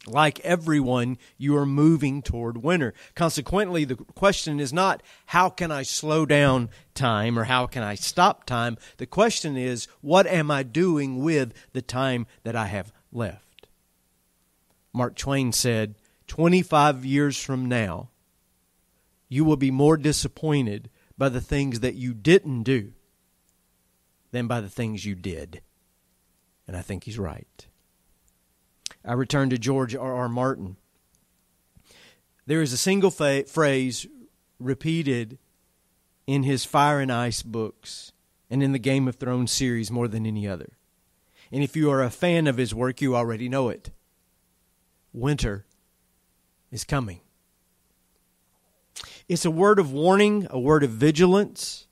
Like 0.06 0.40
everyone, 0.42 1.18
you 1.36 1.58
are 1.58 1.66
moving 1.66 2.22
toward 2.22 2.62
winter. 2.62 2.94
Consequently, 3.16 3.86
the 3.86 3.96
question 3.96 4.60
is 4.60 4.72
not 4.72 5.02
how 5.26 5.50
can 5.50 5.72
I 5.72 5.82
slow 5.82 6.28
down 6.28 6.70
time 6.94 7.40
or 7.40 7.46
how 7.46 7.66
can 7.66 7.82
I 7.82 7.96
stop 7.96 8.46
time? 8.46 8.78
The 8.98 9.08
question 9.08 9.58
is 9.58 9.88
what 10.02 10.28
am 10.28 10.52
I 10.52 10.62
doing 10.62 11.24
with 11.24 11.56
the 11.74 11.82
time 11.82 12.28
that 12.44 12.56
I 12.56 12.68
have 12.68 12.94
left? 13.12 13.66
Mark 14.94 15.16
Twain 15.16 15.52
said, 15.52 15.96
25 16.28 17.04
years 17.04 17.42
from 17.42 17.66
now, 17.66 18.10
you 19.28 19.44
will 19.44 19.58
be 19.58 19.72
more 19.72 19.98
disappointed 19.98 20.92
by 21.18 21.30
the 21.30 21.42
things 21.42 21.80
that 21.80 21.96
you 21.96 22.14
didn't 22.14 22.64
do 22.64 22.94
than 24.32 24.48
by 24.48 24.62
the 24.62 24.70
things 24.70 25.06
you 25.06 25.16
did. 25.16 25.62
And 26.68 26.76
I 26.76 26.82
think 26.82 27.04
he's 27.04 27.20
right. 27.20 27.68
I 29.04 29.14
return 29.14 29.50
to 29.52 29.58
George 29.58 29.96
R. 29.96 30.16
R. 30.16 30.30
Martin. 30.30 30.78
There 32.46 32.62
is 32.62 32.74
a 32.74 32.78
single 32.78 33.12
fa- 33.12 33.46
phrase 33.46 34.08
repeated 34.60 35.38
in 36.28 36.44
his 36.44 36.66
Fire 36.66 37.00
and 37.00 37.12
Ice 37.12 37.44
books 37.44 38.12
and 38.50 38.62
in 38.62 38.72
the 38.72 38.80
Game 38.80 39.08
of 39.08 39.16
Thrones 39.16 39.52
series 39.52 39.92
more 39.92 40.08
than 40.08 40.26
any 40.26 40.48
other. 40.48 40.78
And 41.52 41.64
if 41.64 41.76
you 41.76 41.92
are 41.92 42.02
a 42.02 42.10
fan 42.10 42.48
of 42.48 42.58
his 42.58 42.74
work, 42.74 43.02
you 43.02 43.16
already 43.16 43.48
know 43.48 43.70
it 43.70 43.92
winter 45.16 45.66
is 46.72 46.84
coming. 46.84 47.22
It's 49.28 49.46
a 49.46 49.52
word 49.52 49.80
of 49.80 49.92
warning, 49.92 50.48
a 50.52 50.60
word 50.60 50.84
of 50.84 50.92
vigilance, 50.92 51.88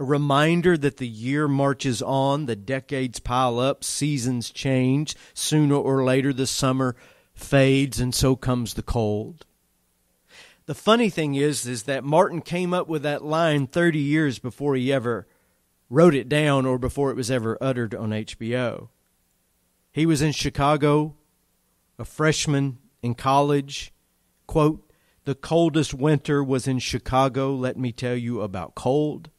a 0.00 0.04
reminder 0.04 0.76
that 0.76 0.96
the 0.96 1.06
year 1.06 1.46
marches 1.46 2.02
on, 2.02 2.46
the 2.46 2.56
decades 2.56 3.20
pile 3.20 3.60
up, 3.60 3.84
seasons 3.84 4.50
change. 4.50 5.14
Sooner 5.34 5.76
or 5.76 6.02
later, 6.02 6.32
the 6.32 6.48
summer 6.48 6.96
fades, 7.32 8.00
and 8.00 8.12
so 8.12 8.34
comes 8.34 8.74
the 8.74 8.82
cold. 8.82 9.46
The 10.66 10.74
funny 10.74 11.10
thing 11.10 11.34
is, 11.34 11.66
is 11.66 11.84
that 11.84 12.02
Martin 12.02 12.40
came 12.40 12.74
up 12.74 12.88
with 12.88 13.02
that 13.02 13.24
line 13.24 13.66
30 13.66 13.98
years 14.00 14.38
before 14.40 14.74
he 14.74 14.92
ever 14.92 15.28
wrote 15.90 16.14
it 16.14 16.28
down 16.28 16.66
or 16.66 16.78
before 16.78 17.10
it 17.10 17.16
was 17.16 17.30
ever 17.30 17.56
uttered 17.60 17.94
on 17.94 18.10
HBO. 18.10 18.88
He 19.92 20.06
was 20.06 20.22
in 20.22 20.32
Chicago 20.32 21.14
a 21.98 22.04
freshman 22.04 22.78
in 23.02 23.14
college. 23.14 23.92
Quote, 24.48 24.90
the 25.24 25.34
coldest 25.34 25.94
winter 25.94 26.42
was 26.42 26.66
in 26.66 26.78
Chicago. 26.78 27.54
Let 27.54 27.76
me 27.76 27.92
tell 27.92 28.16
you 28.16 28.40
about 28.40 28.74
cold. 28.74 29.30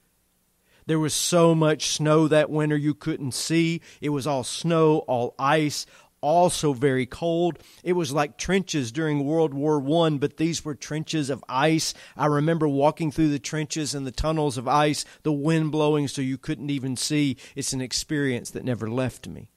There 0.87 0.99
was 0.99 1.13
so 1.13 1.55
much 1.55 1.87
snow 1.87 2.27
that 2.27 2.49
winter 2.49 2.77
you 2.77 2.93
couldn't 2.93 3.33
see. 3.33 3.81
It 4.01 4.09
was 4.09 4.27
all 4.27 4.43
snow, 4.43 4.99
all 5.07 5.33
ice, 5.39 5.85
also 6.21 6.73
very 6.73 7.05
cold. 7.05 7.59
It 7.83 7.93
was 7.93 8.11
like 8.11 8.37
trenches 8.37 8.91
during 8.91 9.25
World 9.25 9.53
War 9.53 9.79
One, 9.79 10.19
but 10.19 10.37
these 10.37 10.63
were 10.63 10.75
trenches 10.75 11.29
of 11.29 11.43
ice. 11.49 11.93
I 12.15 12.27
remember 12.27 12.67
walking 12.67 13.11
through 13.11 13.29
the 13.29 13.39
trenches 13.39 13.95
and 13.95 14.05
the 14.05 14.11
tunnels 14.11 14.57
of 14.57 14.67
ice, 14.67 15.05
the 15.23 15.33
wind 15.33 15.71
blowing 15.71 16.07
so 16.07 16.21
you 16.21 16.37
couldn't 16.37 16.69
even 16.69 16.95
see. 16.95 17.37
It's 17.55 17.73
an 17.73 17.81
experience 17.81 18.51
that 18.51 18.63
never 18.63 18.89
left 18.89 19.27
me 19.27 19.49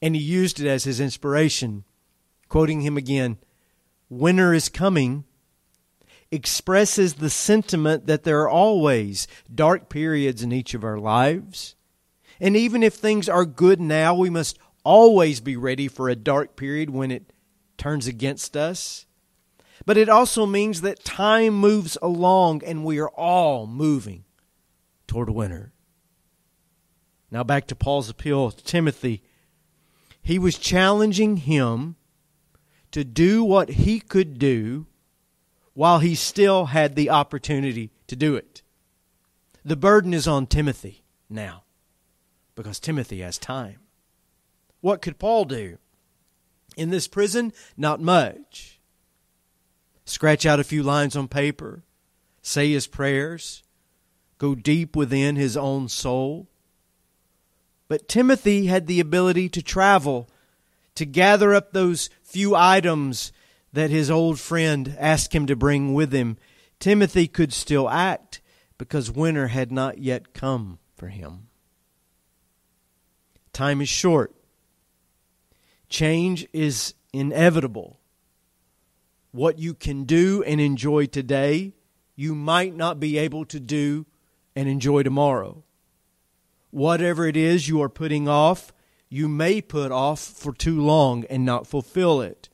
and 0.00 0.14
he 0.14 0.22
used 0.22 0.60
it 0.60 0.68
as 0.68 0.84
his 0.84 1.00
inspiration. 1.00 1.84
Quoting 2.48 2.80
him 2.80 2.96
again 2.96 3.38
Winter 4.08 4.54
is 4.54 4.68
coming 4.68 5.24
expresses 6.30 7.14
the 7.14 7.30
sentiment 7.30 8.06
that 8.06 8.24
there 8.24 8.40
are 8.40 8.48
always 8.48 9.26
dark 9.54 9.88
periods 9.88 10.42
in 10.42 10.52
each 10.52 10.74
of 10.74 10.84
our 10.84 10.98
lives. 10.98 11.74
And 12.40 12.56
even 12.56 12.82
if 12.82 12.94
things 12.94 13.28
are 13.28 13.46
good 13.46 13.80
now, 13.80 14.14
we 14.14 14.30
must 14.30 14.58
always 14.84 15.40
be 15.40 15.56
ready 15.56 15.88
for 15.88 16.08
a 16.08 16.16
dark 16.16 16.54
period 16.56 16.90
when 16.90 17.10
it 17.10 17.32
turns 17.76 18.06
against 18.06 18.56
us. 18.56 19.06
But 19.86 19.96
it 19.96 20.08
also 20.08 20.44
means 20.44 20.82
that 20.82 21.04
time 21.04 21.54
moves 21.54 21.96
along 22.02 22.62
and 22.64 22.84
we 22.84 22.98
are 22.98 23.10
all 23.10 23.66
moving 23.66 24.24
toward 25.06 25.30
winter. 25.30 25.72
Now 27.30 27.42
back 27.44 27.66
to 27.68 27.76
Paul's 27.76 28.10
appeal 28.10 28.50
to 28.50 28.64
Timothy 28.64 29.22
he 30.28 30.38
was 30.38 30.58
challenging 30.58 31.38
him 31.38 31.96
to 32.92 33.04
do 33.04 33.44
what 33.44 33.70
he 33.70 34.00
could 34.00 34.38
do 34.38 34.86
while 35.74 36.00
he 36.00 36.14
still 36.14 36.66
had 36.66 36.96
the 36.96 37.10
opportunity 37.10 37.90
to 38.06 38.16
do 38.16 38.34
it. 38.34 38.62
The 39.64 39.76
burden 39.76 40.14
is 40.14 40.26
on 40.26 40.46
Timothy 40.46 41.04
now 41.28 41.64
because 42.54 42.80
Timothy 42.80 43.20
has 43.20 43.38
time. 43.38 43.78
What 44.80 45.02
could 45.02 45.18
Paul 45.18 45.44
do? 45.44 45.78
In 46.76 46.90
this 46.90 47.08
prison, 47.08 47.52
not 47.76 48.00
much. 48.00 48.80
Scratch 50.04 50.46
out 50.46 50.58
a 50.58 50.64
few 50.64 50.82
lines 50.82 51.14
on 51.14 51.28
paper, 51.28 51.84
say 52.40 52.72
his 52.72 52.86
prayers, 52.86 53.62
go 54.38 54.54
deep 54.54 54.96
within 54.96 55.36
his 55.36 55.56
own 55.56 55.88
soul, 55.88 56.48
but 57.88 58.08
Timothy 58.08 58.66
had 58.66 58.86
the 58.86 59.00
ability 59.00 59.48
to 59.50 59.62
travel, 59.62 60.28
to 60.98 61.06
gather 61.06 61.54
up 61.54 61.72
those 61.72 62.10
few 62.22 62.54
items 62.54 63.32
that 63.72 63.90
his 63.90 64.10
old 64.10 64.40
friend 64.40 64.96
asked 64.98 65.32
him 65.32 65.46
to 65.46 65.54
bring 65.54 65.94
with 65.94 66.12
him. 66.12 66.36
Timothy 66.80 67.28
could 67.28 67.52
still 67.52 67.88
act 67.88 68.40
because 68.78 69.10
winter 69.10 69.46
had 69.46 69.70
not 69.70 69.98
yet 69.98 70.34
come 70.34 70.78
for 70.96 71.06
him. 71.06 71.46
Time 73.52 73.80
is 73.80 73.88
short. 73.88 74.34
Change 75.88 76.46
is 76.52 76.94
inevitable. 77.12 78.00
What 79.30 79.60
you 79.60 79.74
can 79.74 80.02
do 80.02 80.42
and 80.42 80.60
enjoy 80.60 81.06
today 81.06 81.74
you 82.16 82.34
might 82.34 82.74
not 82.74 82.98
be 82.98 83.16
able 83.16 83.44
to 83.44 83.60
do 83.60 84.04
and 84.56 84.68
enjoy 84.68 85.04
tomorrow. 85.04 85.62
Whatever 86.72 87.28
it 87.28 87.36
is 87.36 87.68
you 87.68 87.80
are 87.80 87.88
putting 87.88 88.28
off, 88.28 88.72
you 89.08 89.28
may 89.28 89.60
put 89.60 89.90
off 89.90 90.20
for 90.20 90.52
too 90.52 90.80
long 90.80 91.24
and 91.24 91.44
not 91.44 91.66
fulfill 91.66 92.20
it. 92.20 92.48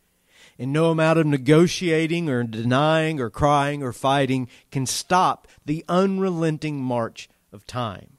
And 0.58 0.72
no 0.72 0.90
amount 0.90 1.18
of 1.18 1.26
negotiating 1.26 2.28
or 2.28 2.44
denying 2.44 3.20
or 3.20 3.28
crying 3.28 3.82
or 3.82 3.92
fighting 3.92 4.48
can 4.70 4.86
stop 4.86 5.48
the 5.64 5.84
unrelenting 5.88 6.80
march 6.80 7.28
of 7.52 7.66
time. 7.66 8.18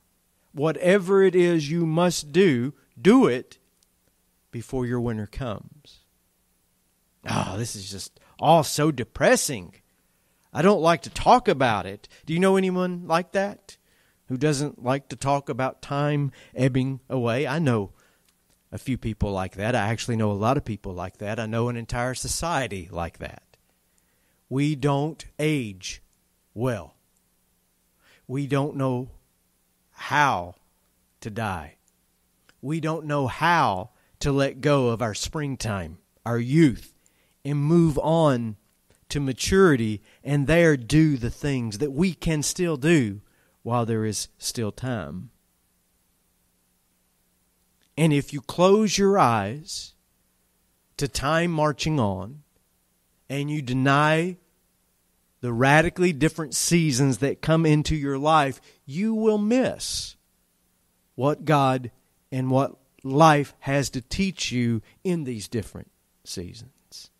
Whatever 0.51 1.23
it 1.23 1.35
is 1.35 1.69
you 1.69 1.85
must 1.85 2.33
do, 2.33 2.73
do 3.01 3.27
it 3.27 3.57
before 4.51 4.85
your 4.85 4.99
winter 4.99 5.27
comes. 5.27 5.99
Oh, 7.29 7.55
this 7.57 7.75
is 7.75 7.89
just 7.89 8.19
all 8.39 8.63
so 8.63 8.91
depressing. 8.91 9.75
I 10.53 10.61
don't 10.61 10.81
like 10.81 11.01
to 11.03 11.09
talk 11.09 11.47
about 11.47 11.85
it. 11.85 12.07
Do 12.25 12.33
you 12.33 12.39
know 12.39 12.57
anyone 12.57 13.07
like 13.07 13.31
that? 13.31 13.77
Who 14.27 14.37
doesn't 14.37 14.83
like 14.83 15.09
to 15.09 15.15
talk 15.15 15.49
about 15.49 15.81
time 15.81 16.31
ebbing 16.55 16.99
away? 17.09 17.47
I 17.47 17.59
know 17.59 17.91
a 18.75 18.77
few 18.77 18.97
people 18.97 19.31
like 19.31 19.55
that. 19.55 19.73
I 19.73 19.87
actually 19.87 20.17
know 20.17 20.31
a 20.31 20.33
lot 20.33 20.57
of 20.57 20.65
people 20.65 20.93
like 20.93 21.17
that. 21.17 21.39
I 21.39 21.45
know 21.45 21.69
an 21.69 21.77
entire 21.77 22.13
society 22.13 22.89
like 22.91 23.17
that. 23.19 23.41
We 24.49 24.75
don't 24.75 25.25
age 25.39 26.03
well. 26.53 26.95
We 28.27 28.45
don't 28.47 28.75
know 28.75 29.09
how 29.91 30.55
to 31.21 31.29
die. 31.29 31.77
We 32.61 32.79
don't 32.79 33.05
know 33.05 33.27
how 33.27 33.91
to 34.19 34.31
let 34.31 34.61
go 34.61 34.89
of 34.89 35.01
our 35.01 35.13
springtime, 35.13 35.97
our 36.25 36.39
youth, 36.39 36.93
and 37.43 37.59
move 37.59 37.97
on 37.99 38.57
to 39.09 39.19
maturity 39.19 40.01
and 40.23 40.47
there 40.47 40.75
do 40.75 41.15
the 41.15 41.29
things 41.29 41.77
that 41.77 41.91
we 41.91 42.13
can 42.13 42.43
still 42.43 42.75
do 42.75 43.21
while 43.63 43.85
there 43.85 44.03
is 44.03 44.27
still 44.37 44.71
time. 44.71 45.29
And 47.97 48.11
if 48.11 48.33
you 48.33 48.41
close 48.41 48.97
your 48.97 49.17
eyes 49.17 49.93
to 50.97 51.07
time 51.07 51.51
marching 51.51 51.99
on 51.99 52.43
and 53.29 53.49
you 53.49 53.61
deny 53.61 54.37
the 55.41 55.53
radically 55.53 56.11
different 56.11 56.55
seasons 56.55 57.19
that 57.19 57.41
come 57.41 57.65
into 57.65 57.95
your 57.95 58.17
life, 58.17 58.59
you 58.85 59.13
will 59.13 59.37
miss 59.37 60.15
what 61.15 61.45
God 61.45 61.91
and 62.31 62.49
what 62.49 62.75
life 63.03 63.53
has 63.59 63.89
to 63.91 64.01
teach 64.01 64.51
you 64.51 64.81
in 65.03 65.23
these 65.23 65.47
different 65.47 65.91
seasons. 66.23 67.11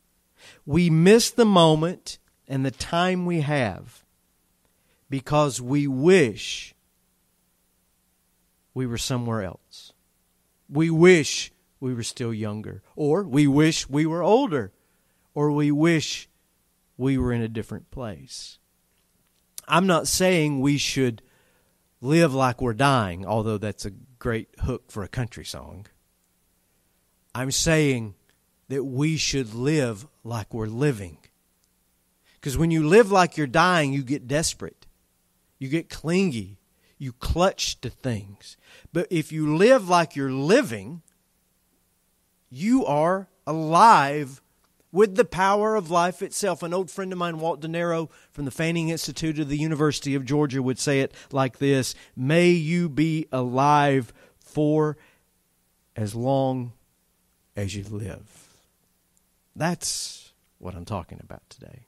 We 0.66 0.90
miss 0.90 1.32
the 1.32 1.46
moment 1.46 2.18
and 2.48 2.66
the 2.66 2.72
time 2.72 3.26
we 3.26 3.42
have 3.42 4.04
because 5.10 5.62
we 5.62 5.88
wish 5.88 6.76
we 8.74 8.86
were 8.86 8.98
somewhere 8.98 9.44
else. 9.44 9.94
We 10.70 10.90
wish 10.90 11.52
we 11.80 11.94
were 11.94 12.04
still 12.04 12.34
younger, 12.34 12.82
or 12.96 13.24
we 13.24 13.48
wish 13.48 13.88
we 13.90 14.06
were 14.06 14.24
older, 14.24 14.72
or 15.34 15.52
we 15.52 15.72
wish 15.72 16.28
we 16.98 17.18
were 17.18 17.34
in 17.34 17.42
a 17.42 17.48
different 17.48 17.92
place. 17.92 18.58
I'm 19.68 19.88
not 19.88 20.08
saying 20.08 20.60
we 20.60 20.78
should 20.78 21.22
live 22.02 22.34
like 22.34 22.62
we're 22.62 22.74
dying, 22.74 23.26
although 23.26 23.58
that's 23.58 23.86
a 23.86 23.92
great 24.20 24.50
hook 24.62 24.92
for 24.92 25.04
a 25.04 25.08
country 25.08 25.46
song. 25.46 25.88
I'm 27.34 27.52
saying 27.52 28.16
that 28.70 28.84
we 28.84 29.18
should 29.18 29.54
live 29.54 30.08
like 30.24 30.54
we're 30.54 30.68
living. 30.68 31.18
Because 32.36 32.58
when 32.58 32.72
you 32.72 32.88
live 32.88 33.12
like 33.12 33.38
you're 33.38 33.48
dying, 33.48 33.92
you 33.92 34.04
get 34.04 34.28
desperate, 34.28 34.86
you 35.58 35.68
get 35.68 35.90
clingy, 35.90 36.60
you 36.98 37.14
clutch 37.14 37.80
to 37.82 37.90
things. 37.90 38.58
But 38.94 39.08
if 39.10 39.32
you 39.32 39.56
live 39.56 39.90
like 39.90 40.16
you're 40.16 40.32
living, 40.32 41.02
you 42.50 42.86
are 42.86 43.28
alive 43.46 44.42
with 44.92 45.16
the 45.16 45.26
power 45.26 45.76
of 45.76 45.92
life 45.92 46.22
itself. 46.22 46.64
An 46.64 46.74
old 46.74 46.90
friend 46.90 47.12
of 47.12 47.20
mine, 47.20 47.40
Walt 47.40 47.60
De 47.60 47.68
Niro 47.68 48.10
from 48.32 48.46
the 48.46 48.52
Fanning 48.52 48.90
Institute 48.90 49.40
of 49.40 49.50
the 49.50 49.58
University 49.58 50.16
of 50.16 50.24
Georgia, 50.24 50.64
would 50.64 50.80
say 50.80 51.02
it 51.02 51.14
like 51.32 51.58
this 51.58 51.96
May 52.16 52.52
you 52.52 52.88
be 52.88 53.28
alive 53.32 54.14
for 54.40 54.98
as 55.96 56.16
long 56.16 56.72
as 57.56 57.76
you 57.76 57.84
live. 57.84 58.50
That's 59.56 60.32
what 60.60 60.76
I'm 60.76 60.86
talking 60.86 61.20
about 61.22 61.50
today. 61.50 61.88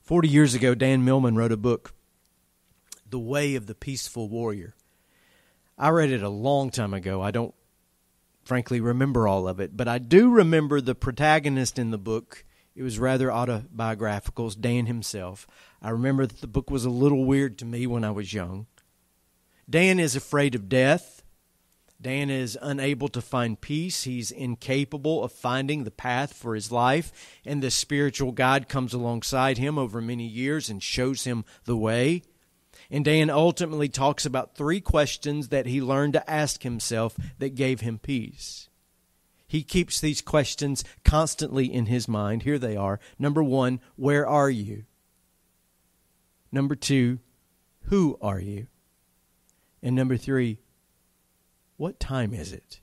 40 0.00 0.28
years 0.28 0.54
ago, 0.54 0.74
Dan 0.74 1.04
Millman 1.04 1.34
wrote 1.34 1.52
a 1.52 1.56
book, 1.56 1.92
The 3.14 3.20
Way 3.20 3.54
of 3.54 3.66
the 3.66 3.76
Peaceful 3.76 4.28
Warrior. 4.28 4.74
I 5.78 5.90
read 5.90 6.10
it 6.10 6.24
a 6.24 6.28
long 6.28 6.70
time 6.70 6.92
ago. 6.92 7.22
I 7.22 7.30
don't 7.30 7.54
frankly 8.44 8.80
remember 8.80 9.28
all 9.28 9.46
of 9.46 9.60
it, 9.60 9.76
but 9.76 9.86
I 9.86 9.98
do 9.98 10.30
remember 10.30 10.80
the 10.80 10.96
protagonist 10.96 11.78
in 11.78 11.92
the 11.92 11.96
book. 11.96 12.44
It 12.74 12.82
was 12.82 12.98
rather 12.98 13.30
autobiographical, 13.30 14.50
Dan 14.50 14.86
himself. 14.86 15.46
I 15.80 15.90
remember 15.90 16.26
that 16.26 16.40
the 16.40 16.48
book 16.48 16.72
was 16.72 16.84
a 16.84 16.90
little 16.90 17.24
weird 17.24 17.56
to 17.58 17.64
me 17.64 17.86
when 17.86 18.02
I 18.02 18.10
was 18.10 18.34
young. 18.34 18.66
Dan 19.70 20.00
is 20.00 20.16
afraid 20.16 20.56
of 20.56 20.68
death. 20.68 21.22
Dan 22.02 22.30
is 22.30 22.58
unable 22.60 23.06
to 23.06 23.22
find 23.22 23.60
peace. 23.60 24.02
He's 24.02 24.32
incapable 24.32 25.22
of 25.22 25.30
finding 25.30 25.84
the 25.84 25.92
path 25.92 26.32
for 26.32 26.56
his 26.56 26.72
life. 26.72 27.12
And 27.46 27.62
the 27.62 27.70
spiritual 27.70 28.32
guide 28.32 28.68
comes 28.68 28.92
alongside 28.92 29.58
him 29.58 29.78
over 29.78 30.00
many 30.00 30.26
years 30.26 30.68
and 30.68 30.82
shows 30.82 31.22
him 31.22 31.44
the 31.64 31.76
way. 31.76 32.24
And 32.90 33.04
Dan 33.04 33.30
ultimately 33.30 33.88
talks 33.88 34.26
about 34.26 34.54
three 34.54 34.80
questions 34.80 35.48
that 35.48 35.66
he 35.66 35.80
learned 35.80 36.12
to 36.14 36.30
ask 36.30 36.62
himself 36.62 37.16
that 37.38 37.54
gave 37.54 37.80
him 37.80 37.98
peace. 37.98 38.68
He 39.46 39.62
keeps 39.62 40.00
these 40.00 40.20
questions 40.20 40.84
constantly 41.04 41.72
in 41.72 41.86
his 41.86 42.08
mind. 42.08 42.42
Here 42.42 42.58
they 42.58 42.76
are. 42.76 42.98
Number 43.18 43.42
one, 43.42 43.80
where 43.96 44.26
are 44.26 44.50
you? 44.50 44.84
Number 46.50 46.74
two, 46.74 47.20
who 47.84 48.18
are 48.20 48.40
you? 48.40 48.66
And 49.82 49.94
number 49.94 50.16
three, 50.16 50.60
what 51.76 52.00
time 52.00 52.32
is 52.32 52.52
it? 52.52 52.80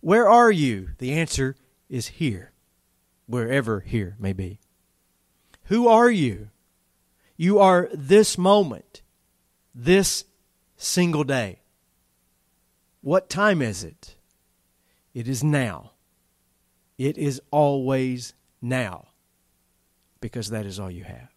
Where 0.00 0.28
are 0.28 0.50
you? 0.50 0.90
The 0.98 1.12
answer 1.12 1.56
is 1.88 2.08
here, 2.08 2.52
wherever 3.26 3.80
here 3.80 4.16
may 4.18 4.32
be. 4.32 4.60
Who 5.64 5.88
are 5.88 6.10
you? 6.10 6.50
You 7.36 7.58
are 7.58 7.88
this 7.92 8.38
moment, 8.38 9.02
this 9.74 10.24
single 10.76 11.24
day. 11.24 11.60
What 13.02 13.28
time 13.28 13.60
is 13.62 13.84
it? 13.84 14.16
It 15.14 15.28
is 15.28 15.44
now. 15.44 15.92
It 16.98 17.18
is 17.18 17.40
always 17.50 18.34
now, 18.62 19.08
because 20.20 20.48
that 20.50 20.66
is 20.66 20.80
all 20.80 20.90
you 20.90 21.04
have. 21.04 21.28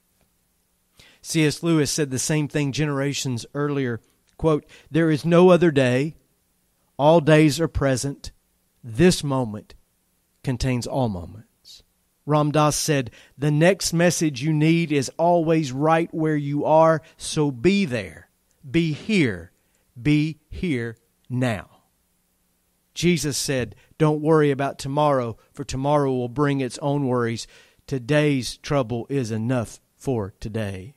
C.S. 1.22 1.62
Lewis 1.62 1.92
said 1.92 2.12
the 2.12 2.20
same 2.20 2.48
thing 2.48 2.72
generations 2.72 3.46
earlier. 3.54 4.00
Quote, 4.38 4.66
There 4.90 5.12
is 5.12 5.26
no 5.26 5.50
other 5.50 5.70
day. 5.70 6.16
All 6.98 7.20
days 7.20 7.60
are 7.60 7.68
present. 7.68 8.32
This 8.84 9.24
moment 9.24 9.76
contains 10.44 10.88
all 10.88 11.10
moments. 11.10 11.49
Ram 12.30 12.52
Dass 12.52 12.76
said, 12.76 13.10
The 13.39 13.50
next 13.50 13.92
message 13.92 14.44
you 14.44 14.54
need 14.54 14.92
is 14.92 15.12
always 15.18 15.72
right 15.72 16.13
where 16.13 16.36
you 16.36 16.63
are, 16.63 17.02
so 17.18 17.50
be 17.50 17.86
there. 17.86 18.30
Be 18.70 18.94
here. 18.94 19.52
Be 20.00 20.38
here 20.50 20.96
now. 21.28 21.70
Jesus 22.94 23.36
said, 23.36 23.76
Don't 23.98 24.22
worry 24.22 24.52
about 24.52 24.78
tomorrow, 24.78 25.38
for 25.52 25.63
tomorrow 25.63 26.13
will 26.13 26.30
bring 26.30 26.62
its 26.62 26.78
own 26.84 27.08
worries. 27.08 27.48
Today's 27.88 28.58
trouble 28.58 29.08
is 29.10 29.32
enough 29.32 29.80
for 29.96 30.36
today. 30.39 30.94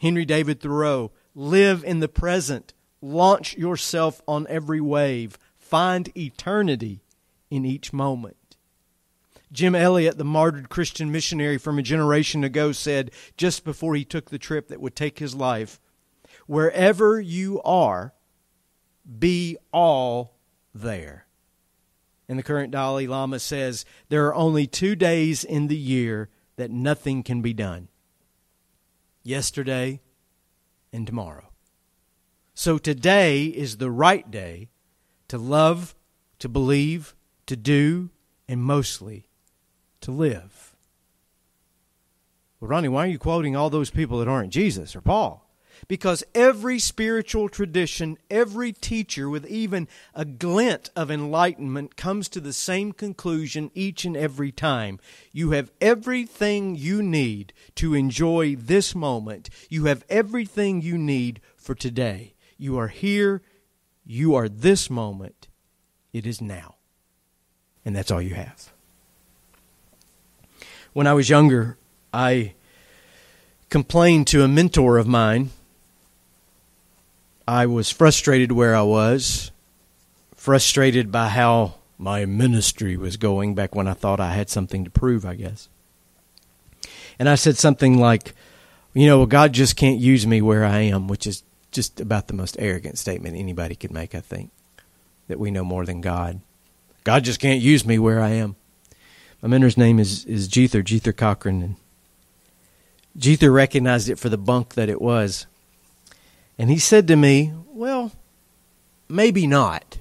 Henry 0.00 0.24
David 0.24 0.60
Thoreau, 0.60 1.12
live 1.36 1.84
in 1.84 2.00
the 2.00 2.08
present. 2.08 2.74
Launch 3.00 3.56
yourself 3.56 4.20
on 4.26 4.46
every 4.48 4.80
wave. 4.80 5.38
Find 5.56 6.10
eternity 6.16 7.04
in 7.48 7.64
each 7.64 7.92
moment. 7.92 8.36
Jim 9.56 9.74
Elliot, 9.74 10.18
the 10.18 10.24
martyred 10.24 10.68
Christian 10.68 11.10
missionary 11.10 11.56
from 11.56 11.78
a 11.78 11.82
generation 11.82 12.44
ago, 12.44 12.72
said 12.72 13.10
just 13.38 13.64
before 13.64 13.94
he 13.94 14.04
took 14.04 14.28
the 14.28 14.38
trip 14.38 14.68
that 14.68 14.82
would 14.82 14.94
take 14.94 15.18
his 15.18 15.34
life 15.34 15.80
wherever 16.46 17.18
you 17.18 17.62
are, 17.62 18.12
be 19.18 19.56
all 19.72 20.36
there. 20.74 21.26
And 22.28 22.38
the 22.38 22.42
current 22.42 22.70
Dalai 22.70 23.06
Lama 23.06 23.38
says 23.38 23.86
there 24.10 24.26
are 24.26 24.34
only 24.34 24.66
two 24.66 24.94
days 24.94 25.42
in 25.42 25.68
the 25.68 25.76
year 25.76 26.28
that 26.56 26.70
nothing 26.70 27.22
can 27.22 27.40
be 27.40 27.54
done 27.54 27.88
yesterday 29.22 30.02
and 30.92 31.06
tomorrow. 31.06 31.48
So 32.52 32.76
today 32.76 33.44
is 33.46 33.78
the 33.78 33.90
right 33.90 34.30
day 34.30 34.68
to 35.28 35.38
love, 35.38 35.94
to 36.40 36.48
believe, 36.50 37.16
to 37.46 37.56
do, 37.56 38.10
and 38.46 38.62
mostly 38.62 39.25
to 40.00 40.10
live. 40.10 40.74
Well, 42.60 42.70
Ronnie, 42.70 42.88
why 42.88 43.04
are 43.04 43.10
you 43.10 43.18
quoting 43.18 43.54
all 43.54 43.70
those 43.70 43.90
people 43.90 44.18
that 44.18 44.28
aren't 44.28 44.52
Jesus 44.52 44.96
or 44.96 45.00
Paul? 45.00 45.42
Because 45.88 46.24
every 46.34 46.78
spiritual 46.78 47.48
tradition, 47.48 48.16
every 48.30 48.72
teacher 48.72 49.28
with 49.28 49.46
even 49.46 49.88
a 50.14 50.24
glint 50.24 50.90
of 50.96 51.10
enlightenment 51.10 51.96
comes 51.96 52.28
to 52.30 52.40
the 52.40 52.54
same 52.54 52.92
conclusion 52.92 53.70
each 53.74 54.04
and 54.04 54.16
every 54.16 54.50
time. 54.50 54.98
You 55.32 55.50
have 55.50 55.70
everything 55.80 56.76
you 56.76 57.02
need 57.02 57.52
to 57.76 57.94
enjoy 57.94 58.56
this 58.56 58.94
moment. 58.94 59.50
You 59.68 59.84
have 59.84 60.04
everything 60.08 60.80
you 60.80 60.96
need 60.96 61.40
for 61.56 61.74
today. 61.74 62.34
You 62.56 62.78
are 62.78 62.88
here. 62.88 63.42
You 64.04 64.34
are 64.34 64.48
this 64.48 64.88
moment. 64.88 65.48
It 66.12 66.26
is 66.26 66.40
now. 66.40 66.76
And 67.84 67.94
that's 67.94 68.10
all 68.10 68.22
you 68.22 68.34
have. 68.34 68.72
When 70.96 71.06
I 71.06 71.12
was 71.12 71.28
younger, 71.28 71.76
I 72.10 72.54
complained 73.68 74.28
to 74.28 74.42
a 74.42 74.48
mentor 74.48 74.96
of 74.96 75.06
mine 75.06 75.50
I 77.46 77.66
was 77.66 77.90
frustrated 77.90 78.50
where 78.50 78.74
I 78.74 78.80
was, 78.80 79.50
frustrated 80.34 81.12
by 81.12 81.28
how 81.28 81.74
my 81.98 82.24
ministry 82.24 82.96
was 82.96 83.18
going 83.18 83.54
back 83.54 83.74
when 83.74 83.86
I 83.86 83.92
thought 83.92 84.20
I 84.20 84.32
had 84.32 84.48
something 84.48 84.84
to 84.84 84.90
prove, 84.90 85.26
I 85.26 85.34
guess. 85.34 85.68
And 87.18 87.28
I 87.28 87.34
said 87.34 87.58
something 87.58 87.98
like, 87.98 88.34
you 88.94 89.06
know, 89.06 89.26
God 89.26 89.52
just 89.52 89.76
can't 89.76 90.00
use 90.00 90.26
me 90.26 90.40
where 90.40 90.64
I 90.64 90.78
am, 90.78 91.08
which 91.08 91.26
is 91.26 91.42
just 91.72 92.00
about 92.00 92.28
the 92.28 92.32
most 92.32 92.56
arrogant 92.58 92.96
statement 92.96 93.36
anybody 93.36 93.74
could 93.74 93.92
make, 93.92 94.14
I 94.14 94.20
think, 94.20 94.50
that 95.28 95.38
we 95.38 95.50
know 95.50 95.62
more 95.62 95.84
than 95.84 96.00
God. 96.00 96.40
God 97.04 97.22
just 97.22 97.38
can't 97.38 97.60
use 97.60 97.84
me 97.84 97.98
where 97.98 98.22
I 98.22 98.30
am. 98.30 98.56
My 99.42 99.48
mentor's 99.48 99.76
name 99.76 99.98
is, 99.98 100.24
is 100.24 100.48
Jether, 100.48 100.82
Jether 100.82 101.16
Cochran. 101.16 101.62
And 101.62 101.76
Jether 103.18 103.52
recognized 103.52 104.08
it 104.08 104.18
for 104.18 104.28
the 104.28 104.38
bunk 104.38 104.74
that 104.74 104.88
it 104.88 105.00
was. 105.00 105.46
And 106.58 106.70
he 106.70 106.78
said 106.78 107.06
to 107.08 107.16
me, 107.16 107.52
Well, 107.68 108.12
maybe 109.08 109.46
not. 109.46 109.98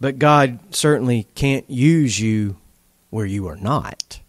But 0.00 0.18
God 0.18 0.58
certainly 0.74 1.26
can't 1.34 1.68
use 1.68 2.20
you 2.20 2.56
where 3.10 3.26
you 3.26 3.48
are 3.48 3.56
not. 3.56 4.20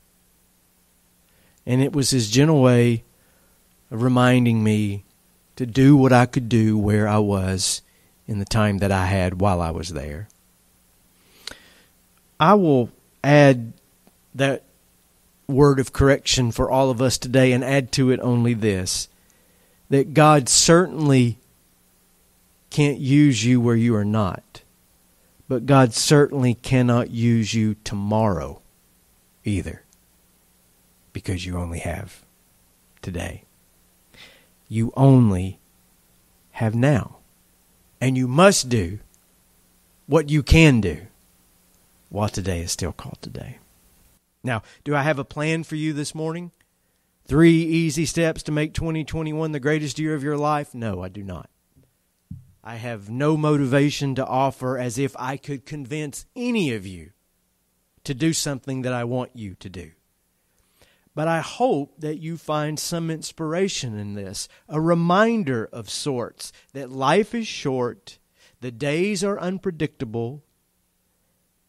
And 1.65 1.82
it 1.84 1.93
was 1.93 2.10
his 2.10 2.30
gentle 2.30 2.62
way 2.62 3.04
of 3.91 4.02
reminding 4.02 4.63
me 4.63 5.04
to 5.58 5.65
do 5.65 5.95
what 5.95 6.13
I 6.13 6.26
could 6.26 6.50
do 6.50 6.78
where 6.78 7.08
I 7.08 7.19
was 7.19 7.82
in 8.28 8.39
the 8.39 8.45
time 8.45 8.80
that 8.80 8.91
I 8.91 9.06
had 9.06 9.41
while 9.41 9.62
I 9.62 9.72
was 9.72 9.89
there. 9.89 10.30
I 12.39 12.54
will 12.54 12.89
add 13.24 13.74
that 14.36 14.64
word 15.48 15.80
of 15.80 15.94
correction 15.94 16.52
for 16.52 16.70
all 16.70 16.90
of 16.90 17.02
us 17.02 17.18
today 17.18 17.52
and 17.52 17.64
add 17.64 17.92
to 17.92 18.12
it 18.12 18.20
only 18.22 18.54
this 18.54 19.08
that 19.90 20.14
God 20.14 20.48
certainly 20.48 21.40
can't 22.70 23.00
use 23.00 23.44
you 23.44 23.60
where 23.60 23.76
you 23.76 23.96
are 23.96 24.06
not, 24.06 24.62
but 25.48 25.66
God 25.66 25.94
certainly 25.94 26.54
cannot 26.54 27.10
use 27.10 27.56
you 27.56 27.76
tomorrow 27.84 28.62
either 29.44 29.84
because 31.12 31.46
you 31.46 31.58
only 31.58 31.80
have 31.80 32.24
today. 33.02 33.44
You 34.68 34.94
only 34.96 35.60
have 36.52 36.76
now. 36.76 37.18
And 38.00 38.16
you 38.16 38.28
must 38.28 38.70
do 38.70 39.00
what 40.06 40.30
you 40.30 40.44
can 40.44 40.80
do 40.80 41.08
while 42.10 42.30
today 42.30 42.62
is 42.62 42.72
still 42.72 42.91
called 42.91 43.19
today. 43.22 43.60
Now, 44.43 44.63
do 44.84 44.95
I 44.95 45.04
have 45.04 45.19
a 45.19 45.26
plan 45.26 45.63
for 45.63 45.76
you 45.76 45.93
this 45.93 46.15
morning? 46.15 46.52
Three 47.26 47.62
easy 47.63 48.06
steps 48.06 48.41
to 48.43 48.52
make 48.52 48.74
2021 48.74 49.52
the 49.52 49.60
greatest 49.60 50.00
year 50.00 50.15
of 50.15 50.24
your 50.24 50.38
life? 50.38 50.74
No, 50.74 51.04
I 51.04 51.10
do 51.10 51.24
not. 51.24 51.50
I 52.63 52.76
have 52.76 53.10
no 53.10 53.38
motivation 53.38 54.15
to 54.15 54.26
offer 54.26 54.78
as 54.78 54.98
if 54.98 55.15
I 55.17 55.38
could 55.38 55.65
convince 55.65 56.26
any 56.36 56.74
of 56.74 56.86
you 56.86 57.12
to 58.04 58.13
do 58.13 58.34
something 58.34 58.82
that 58.82 58.93
I 58.93 59.04
want 59.04 59.36
you 59.36 59.56
to 59.56 59.69
do. 59.69 59.91
But 61.15 61.28
I 61.28 61.41
hope 61.41 62.00
that 62.00 62.19
you 62.19 62.38
find 62.38 62.80
some 62.80 63.12
inspiration 63.12 63.98
in 63.98 64.13
this, 64.13 64.48
a 64.67 64.80
reminder 64.80 65.69
of 65.72 65.89
sorts 65.89 66.52
that 66.74 66.91
life 66.91 67.36
is 67.36 67.48
short, 67.48 68.19
the 68.62 68.72
days 68.72 69.24
are 69.24 69.39
unpredictable, 69.39 70.43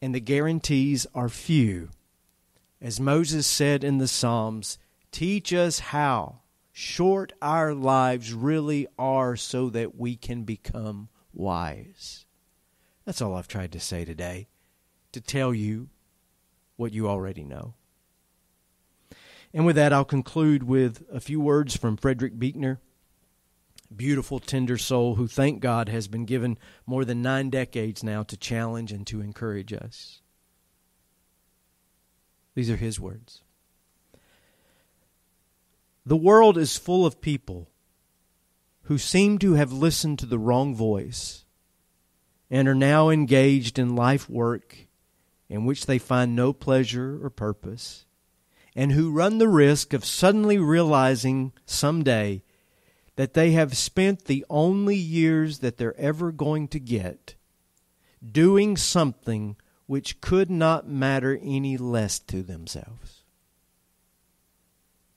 and 0.01 0.15
the 0.15 0.21
guarantees 0.21 1.07
are 1.15 1.29
few. 1.29 1.91
As 2.81 2.99
Moses 2.99 3.47
said 3.47 3.85
in 3.85 3.99
the 3.99 4.09
Psalms, 4.09 4.79
Teach 5.13 5.53
us 5.53 5.81
how 5.81 6.41
short 6.73 7.33
our 7.43 7.75
lives 7.75 8.33
really 8.33 8.87
are 8.99 9.37
so 9.37 9.69
that 9.71 9.97
we 9.97 10.17
can 10.17 10.45
become 10.45 11.09
wise. 11.33 12.25
That's 13.05 13.21
all 13.21 13.35
I've 13.35 13.49
tried 13.49 13.73
to 13.73 13.81
say 13.81 14.05
today, 14.05 14.49
to 15.13 15.21
tell 15.21 15.53
you 15.53 15.89
what 16.77 16.93
you 16.93 17.09
already 17.09 17.43
know. 17.43 17.75
And 19.53 19.67
with 19.67 19.77
that, 19.77 19.93
I'll 19.93 20.05
conclude 20.05 20.63
with 20.63 21.05
a 21.13 21.19
few 21.19 21.41
words 21.41 21.77
from 21.77 21.97
Frederick 21.97 22.39
Buechner, 22.39 22.81
beautiful, 24.01 24.39
tender 24.39 24.79
soul 24.79 25.17
who, 25.17 25.27
thank 25.27 25.61
God, 25.61 25.91
has 25.91 26.09
been 26.09 26.25
given 26.25 26.57
more 26.87 27.05
than 27.05 27.21
nine 27.21 27.51
decades 27.51 28.03
now 28.03 28.23
to 28.23 28.37
challenge 28.39 28.93
and 28.93 29.07
to 29.09 29.21
encourage 29.21 29.75
us. 29.75 30.23
These 32.55 32.71
are 32.71 32.77
his 32.77 32.99
words. 32.99 33.43
The 36.07 36.17
world 36.17 36.57
is 36.57 36.79
full 36.79 37.05
of 37.05 37.21
people 37.21 37.69
who 38.85 38.97
seem 38.97 39.37
to 39.41 39.53
have 39.53 39.71
listened 39.71 40.19
to 40.21 40.27
the 40.27 40.39
wrong 40.39 40.75
voice 40.75 41.45
and 42.51 42.67
are 42.69 42.75
now 42.75 43.11
engaged 43.11 43.79
in 43.79 43.95
life 43.95 44.31
work 44.31 44.87
in 45.51 45.67
which 45.67 45.85
they 45.85 45.99
find 45.99 46.35
no 46.35 46.55
pleasure 46.55 47.23
or 47.23 47.29
purpose, 47.29 48.07
and 48.75 48.93
who 48.93 49.13
run 49.13 49.37
the 49.37 49.49
risk 49.49 49.93
of 49.93 50.07
suddenly 50.07 50.57
realizing 50.57 51.53
someday 51.67 52.43
that 53.21 53.35
they 53.35 53.51
have 53.51 53.77
spent 53.77 54.25
the 54.25 54.47
only 54.49 54.97
years 54.97 55.59
that 55.59 55.77
they're 55.77 56.01
ever 56.01 56.33
going 56.33 56.67
to 56.67 56.81
get 56.81 57.35
doing 58.33 58.79
something 58.79 59.55
which 59.85 60.23
could 60.23 60.49
not 60.51 60.89
matter 60.89 61.39
any 61.43 61.77
less 61.77 62.19
to 62.19 62.43
themselves 62.43 63.23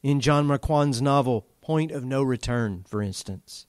in 0.01 0.19
John 0.19 0.45
Marquand's 0.45 1.01
novel 1.01 1.47
Point 1.61 1.91
of 1.91 2.03
No 2.03 2.21
Return, 2.21 2.83
for 2.85 3.01
instance. 3.01 3.67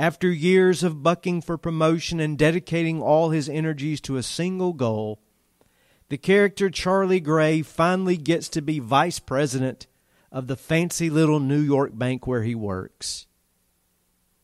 After 0.00 0.28
years 0.32 0.82
of 0.82 1.04
bucking 1.04 1.42
for 1.42 1.56
promotion 1.56 2.18
and 2.18 2.36
dedicating 2.36 3.00
all 3.00 3.30
his 3.30 3.48
energies 3.48 4.00
to 4.00 4.16
a 4.16 4.24
single 4.24 4.72
goal, 4.72 5.20
the 6.08 6.18
character 6.18 6.70
Charlie 6.70 7.20
Gray 7.20 7.62
finally 7.62 8.16
gets 8.16 8.48
to 8.48 8.60
be 8.60 8.80
vice 8.80 9.20
president 9.20 9.86
of 10.32 10.48
the 10.48 10.56
fancy 10.56 11.08
little 11.08 11.38
New 11.38 11.60
York 11.60 11.96
bank 11.96 12.26
where 12.26 12.42
he 12.42 12.56
works. 12.56 13.26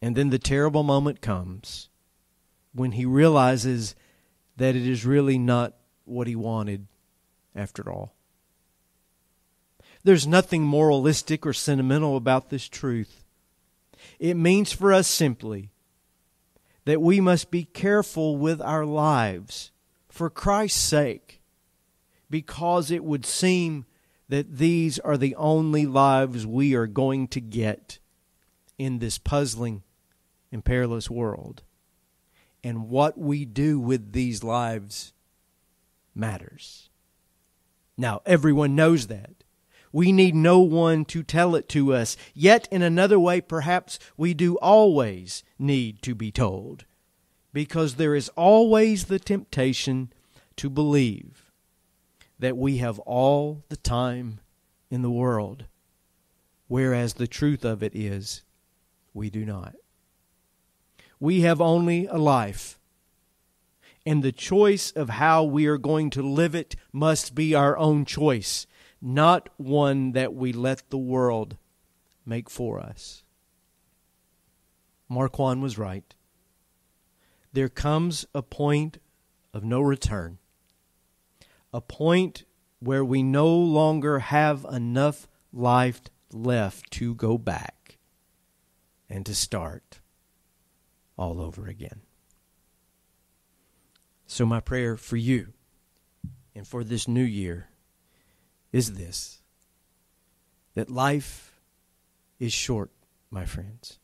And 0.05 0.15
then 0.17 0.29
the 0.29 0.39
terrible 0.39 0.83
moment 0.83 1.23
comes 1.23 1.89
when 2.75 2.93
he 2.93 3.07
realizes 3.07 3.95
that 4.59 4.77
it 4.77 4.87
is 4.87 5.07
really 5.07 5.39
not 5.39 5.73
what 6.05 6.27
he 6.27 6.37
wanted 6.37 6.89
after 7.57 7.91
all. 7.91 8.15
There's 10.03 10.27
nothing 10.27 10.63
moralistic 10.63 11.47
or 11.47 11.55
sentimental 11.55 12.19
about 12.19 12.51
this 12.51 12.69
truth. 12.69 13.25
It 14.19 14.35
means 14.35 14.75
for 14.75 14.93
us 14.93 15.09
simply 15.09 15.71
that 16.85 17.01
we 17.01 17.19
must 17.19 17.51
be 17.51 17.65
careful 17.65 18.37
with 18.37 18.61
our 18.61 18.85
lives 18.85 19.73
for 20.11 20.29
Christ's 20.29 20.83
sake, 20.83 21.41
because 22.29 22.91
it 22.91 23.05
would 23.05 23.25
seem 23.25 23.87
that 24.29 24.59
these 24.59 24.99
are 24.99 25.17
the 25.17 25.35
only 25.37 25.87
lives 25.87 26.47
we 26.47 26.75
are 26.75 26.87
going 26.87 27.27
to 27.29 27.41
get 27.41 28.01
in 28.77 28.99
this 28.99 29.17
puzzling 29.17 29.83
and 30.55 30.65
perilous 30.65 31.11
world. 31.11 31.63
And 32.63 32.89
what 32.89 33.19
we 33.19 33.45
do 33.45 33.79
with 33.79 34.13
these 34.13 34.43
lives 34.43 35.13
matters. 36.15 36.89
Now, 37.99 38.23
everyone 38.25 38.75
knows 38.75 39.09
that. 39.09 39.45
We 39.93 40.13
need 40.13 40.35
no 40.35 40.61
one 40.61 41.05
to 41.07 41.23
tell 41.23 41.55
it 41.55 41.69
to 41.71 41.93
us. 41.93 42.17
Yet, 42.33 42.67
in 42.71 42.83
another 42.83 43.19
way, 43.21 43.41
perhaps 43.41 43.99
we 44.17 44.33
do 44.33 44.57
always 44.57 45.45
need 45.59 46.01
to 46.03 46.15
be 46.15 46.33
told, 46.33 46.85
because 47.53 47.95
there 47.95 48.15
is 48.15 48.29
always 48.31 49.05
the 49.05 49.19
temptation 49.19 50.13
to 50.57 50.71
believe 50.71 51.51
that 52.39 52.57
we 52.57 52.79
have 52.79 52.99
all 53.01 53.65
the 53.69 53.77
time 53.77 54.41
in 54.91 55.03
the 55.03 55.11
world, 55.11 55.67
whereas 56.67 57.15
the 57.15 57.29
truth 57.29 57.65
of 57.65 57.83
it 57.83 57.95
is 57.95 58.43
we 59.13 59.31
do 59.31 59.45
not. 59.45 59.75
We 61.21 61.41
have 61.43 61.61
only 61.61 62.07
a 62.07 62.17
life, 62.17 62.79
and 64.05 64.23
the 64.23 64.33
choice 64.33 64.91
of 64.91 65.11
how 65.11 65.45
we 65.45 65.67
are 65.67 65.79
going 65.79 66.11
to 66.11 66.23
live 66.23 66.55
it 66.55 66.77
must 66.93 67.35
be 67.35 67.55
our 67.55 67.77
own 67.79 68.05
choice 68.05 68.67
not 69.05 69.51
one 69.59 70.13
that 70.13 70.35
we 70.35 70.51
let 70.51 70.89
the 70.89 70.99
world 70.99 71.59
make 72.25 72.49
for 72.49 72.81
us. 72.81 73.23
Marquand 75.11 75.63
was 75.63 75.77
right. 75.77 76.15
There 77.53 77.69
comes 77.69 78.25
a 78.35 78.43
point 78.43 78.97
of 79.53 79.63
no 79.63 79.83
return, 79.83 80.39
a 81.73 81.83
point 81.83 82.45
where 82.81 83.05
we 83.05 83.23
no 83.23 83.47
longer 83.55 84.21
have 84.21 84.67
enough 84.73 85.29
life 85.53 86.01
left 86.33 86.91
to 86.93 87.15
go 87.15 87.37
back 87.37 87.99
and 89.09 89.27
to 89.27 89.35
start 89.35 90.01
all 91.17 91.41
over 91.41 91.67
again. 91.67 92.01
So, 94.27 94.47
my 94.47 94.61
prayer 94.61 94.97
for 94.97 95.17
you 95.17 95.53
and 96.55 96.67
for 96.67 96.83
this 96.83 97.07
new 97.07 97.23
year 97.23 97.69
is 98.73 98.95
this 98.95 99.41
that 100.75 100.91
life 100.91 101.61
is 102.41 102.53
short, 102.53 102.91
my 103.31 103.45
friends, 103.45 103.99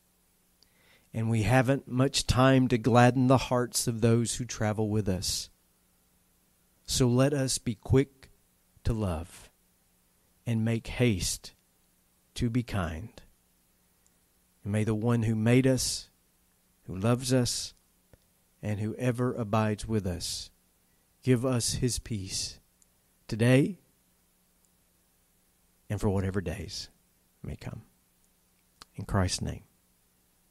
and 1.13 1.29
we 1.29 1.43
haven't 1.43 1.87
much 1.87 2.25
time 2.25 2.67
to 2.69 2.77
gladden 2.77 3.27
the 3.27 3.37
hearts 3.37 3.87
of 3.87 4.01
those 4.01 4.35
who 4.35 4.45
travel 4.45 4.89
with 4.89 5.09
us. 5.09 5.49
So 6.85 7.07
let 7.07 7.33
us 7.33 7.57
be 7.57 7.75
quick 7.75 8.29
to 8.83 8.93
love 8.93 9.49
and 10.45 10.65
make 10.65 10.87
haste 10.87 11.53
to 12.35 12.49
be 12.49 12.63
kind. 12.63 13.09
And 14.63 14.71
may 14.71 14.83
the 14.83 14.95
one 14.95 15.23
who 15.23 15.35
made 15.35 15.67
us, 15.67 16.09
who 16.91 16.99
loves 16.99 17.31
us, 17.31 17.73
and 18.61 18.79
who 18.79 18.93
ever 18.95 19.33
abides 19.33 19.87
with 19.87 20.05
us 20.05 20.49
give 21.23 21.45
us 21.45 21.73
his 21.73 21.99
peace 21.99 22.59
today 23.27 23.79
and 25.89 25.99
for 26.01 26.09
whatever 26.09 26.41
days 26.41 26.89
may 27.43 27.55
come. 27.55 27.83
In 28.95 29.05
Christ's 29.05 29.41
name. 29.41 29.63